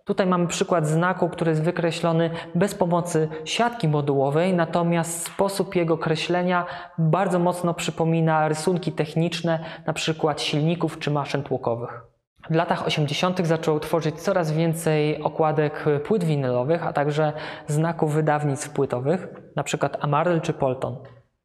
Tutaj 0.06 0.28
mamy 0.28 0.48
przykład 0.48 0.88
znaku, 0.88 1.30
który 1.30 1.52
jest 1.52 1.64
wykreślony 1.64 2.30
bez 2.56 2.76
pomocy 2.76 3.28
siatki 3.46 3.88
modułowej, 3.88 4.54
natomiast 4.54 5.26
sposób 5.26 5.76
jego 5.76 5.98
kreślenia 5.98 6.66
bardzo 6.98 7.40
mocno 7.40 7.74
przypomina 7.74 8.48
rysunki 8.48 8.92
techniczne, 8.92 9.60
na 9.86 9.94
przykład 9.94 10.42
silników 10.42 11.00
czy 11.00 11.12
maszyn 11.12 11.44
tłokowych. 11.44 12.15
W 12.50 12.56
latach 12.56 12.88
80. 12.88 13.48
zaczął 13.48 13.80
tworzyć 13.80 14.22
coraz 14.22 14.52
więcej 14.52 15.22
okładek 15.22 15.86
płyt 16.06 16.24
winylowych, 16.24 16.88
a 16.88 16.94
także 16.94 17.34
znaków 17.68 18.14
wydawnictw 18.14 18.70
płytowych, 18.70 19.28
np. 19.56 19.90
Amaryl 20.00 20.42
czy 20.42 20.54
Polton. 20.54 20.98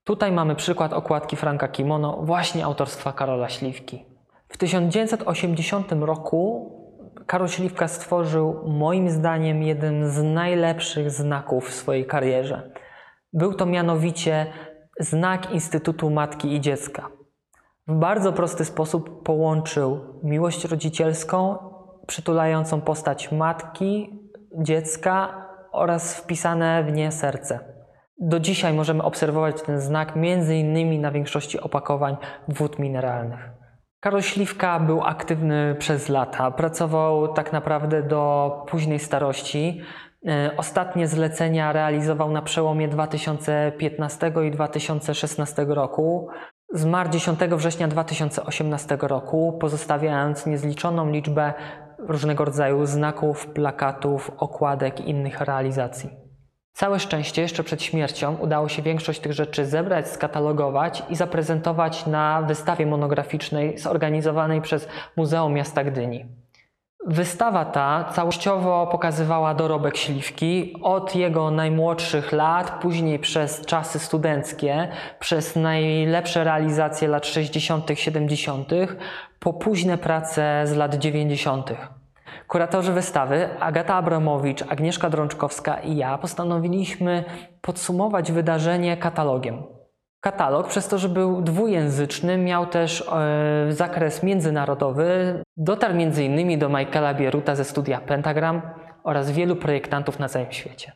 Tutaj 0.05 0.33
mamy 0.33 0.55
przykład 0.55 0.93
okładki 0.93 1.37
Franka 1.37 1.69
Kimono, 1.69 2.23
właśnie 2.23 2.65
autorstwa 2.65 3.13
Karola 3.13 3.49
Śliwki. 3.49 4.05
W 4.49 4.59
1980 4.59 5.93
roku 5.93 6.71
Karol 7.27 7.49
Śliwka 7.49 7.89
stworzył 7.89 8.69
moim 8.69 9.11
zdaniem 9.11 9.63
jeden 9.63 10.11
z 10.11 10.23
najlepszych 10.23 11.11
znaków 11.11 11.69
w 11.69 11.75
swojej 11.75 12.07
karierze. 12.07 12.71
Był 13.33 13.55
to 13.55 13.67
mianowicie 13.67 14.47
znak 15.01 15.51
Instytutu 15.51 16.11
Matki 16.11 16.55
i 16.55 16.61
Dziecka. 16.61 17.20
W 17.89 17.95
bardzo 17.95 18.33
prosty 18.33 18.65
sposób 18.65 19.23
połączył 19.23 20.01
miłość 20.23 20.65
rodzicielską, 20.65 21.59
przytulającą 22.07 22.81
postać 22.81 23.33
matki, 23.33 24.21
dziecka 24.59 25.47
oraz 25.73 26.17
wpisane 26.17 26.85
w 26.85 26.93
nie 26.93 27.13
serce. 27.13 27.61
Do 28.19 28.41
dzisiaj 28.41 28.73
możemy 28.73 29.03
obserwować 29.03 29.63
ten 29.63 29.81
znak 29.81 30.17
innymi 30.51 30.99
na 30.99 31.11
większości 31.11 31.61
opakowań 31.61 32.17
wód 32.49 32.79
mineralnych. 32.79 33.51
Karol 34.01 34.23
Śliwka 34.23 34.81
był 34.81 35.03
aktywny 35.03 35.77
przez 35.79 36.09
lata. 36.09 36.51
Pracował 36.51 37.33
tak 37.33 37.53
naprawdę 37.53 38.03
do 38.03 38.53
późnej 38.69 38.99
starości. 38.99 39.81
E, 40.29 40.51
ostatnie 40.57 41.09
zlecenia 41.09 41.73
realizował 41.73 42.31
na 42.31 42.43
przełomie 42.43 42.89
2015 42.89 44.33
i 44.47 44.51
2016 44.51 45.65
roku. 45.69 46.29
Zmarł 46.73 47.11
10 47.11 47.41
września 47.41 47.89
2018 47.89 48.99
roku, 49.01 49.59
pozostawiając 49.61 50.47
niezliczoną 50.47 51.11
liczbę 51.11 51.53
różnego 51.99 52.45
rodzaju 52.45 52.87
znaków, 52.87 53.47
plakatów, 53.47 54.31
okładek 54.37 55.01
i 55.01 55.11
innych 55.11 55.41
realizacji. 55.41 56.11
Całe 56.73 57.01
szczęście 57.01 57.43
jeszcze 57.43 57.65
przed 57.65 57.83
śmiercią 57.83 58.37
udało 58.37 58.69
się 58.69 58.83
większość 58.83 59.21
tych 59.21 59.33
rzeczy 59.33 59.67
zebrać, 59.67 60.09
skatalogować 60.09 61.03
i 61.09 61.17
zaprezentować 61.17 62.07
na 62.07 62.43
wystawie 62.43 62.87
monograficznej 62.87 63.79
zorganizowanej 63.79 64.63
przez 64.63 64.89
Muzeum 65.17 65.53
Miasta 65.53 65.85
Gdyni. 65.85 66.40
Wystawa 67.07 67.65
ta 67.65 68.05
całościowo 68.05 68.87
pokazywała 68.87 69.55
dorobek 69.55 69.97
Śliwki 69.97 70.75
od 70.83 71.15
jego 71.15 71.51
najmłodszych 71.51 72.33
lat, 72.33 72.71
później 72.83 73.19
przez 73.19 73.67
czasy 73.67 73.99
studenckie, 73.99 74.89
przez 75.19 75.57
najlepsze 75.57 76.45
realizacje 76.45 77.09
lat 77.09 77.27
60., 77.27 77.87
70., 77.95 78.71
po 79.39 79.53
późne 79.53 79.99
prace 79.99 80.63
z 80.65 80.77
lat 80.77 80.95
90. 80.95 81.73
Kuratorzy 82.49 82.93
wystawy 82.93 83.49
Agata 83.61 83.95
Abramowicz, 83.95 84.63
Agnieszka 84.69 85.11
Drączkowska 85.11 85.81
i 85.81 85.97
ja 85.97 86.19
postanowiliśmy 86.19 87.25
podsumować 87.61 88.33
wydarzenie 88.33 88.97
katalogiem. 88.97 89.80
Katalog, 90.21 90.69
przez 90.69 90.89
to, 90.89 90.99
że 90.99 91.09
był 91.09 91.43
dwujęzyczny, 91.43 92.39
miał 92.39 92.67
też 92.67 93.09
e, 93.13 93.73
zakres 93.73 94.23
międzynarodowy. 94.23 95.43
Dotarł 95.57 95.95
m.in. 95.95 96.59
do 96.59 96.69
Michaela 96.69 97.15
Bieruta 97.15 97.57
ze 97.57 97.65
studia 97.65 98.01
Pentagram 98.01 98.63
oraz 99.05 99.31
wielu 99.31 99.57
projektantów 99.57 100.19
na 100.19 100.29
całym 100.29 100.53
świecie. 100.53 100.93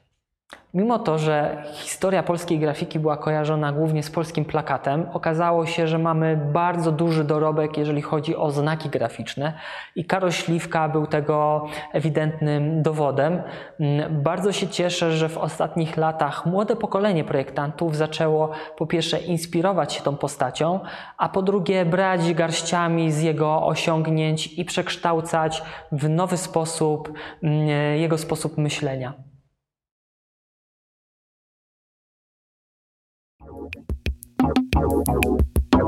Mimo 0.75 0.99
to, 0.99 1.19
że 1.19 1.63
historia 1.73 2.23
polskiej 2.23 2.59
grafiki 2.59 2.99
była 2.99 3.17
kojarzona 3.17 3.73
głównie 3.73 4.03
z 4.03 4.11
polskim 4.11 4.45
plakatem, 4.45 5.07
okazało 5.13 5.67
się, 5.67 5.87
że 5.87 5.99
mamy 5.99 6.37
bardzo 6.53 6.93
duży 6.93 7.25
dorobek, 7.25 7.79
jeżeli 7.79 8.03
chodzi 8.03 8.37
o 8.37 8.51
znaki 8.51 8.89
graficzne 8.89 9.53
i 9.97 10.05
Karol 10.05 10.33
Śliwka 10.33 10.89
był 10.89 11.07
tego 11.07 11.67
ewidentnym 11.93 12.83
dowodem. 12.83 13.43
Bardzo 14.11 14.53
się 14.53 14.69
cieszę, 14.69 15.13
że 15.13 15.29
w 15.29 15.39
ostatnich 15.39 15.97
latach 15.97 16.47
młode 16.47 16.77
pokolenie 16.77 17.25
projektantów 17.25 17.97
zaczęło 17.97 18.51
po 18.77 18.87
pierwsze 18.87 19.19
inspirować 19.19 19.93
się 19.93 20.03
tą 20.03 20.17
postacią, 20.17 20.81
a 21.19 21.29
po 21.29 21.43
drugie 21.43 21.85
brać 21.85 22.35
garściami 22.35 23.13
z 23.13 23.23
jego 23.23 23.67
osiągnięć 23.67 24.47
i 24.59 24.65
przekształcać 24.65 25.63
w 25.93 26.09
nowy 26.09 26.37
sposób 26.37 27.13
jego 27.97 28.19
sposób 28.19 28.59
myślenia. 28.59 29.34
Thank 34.85 35.85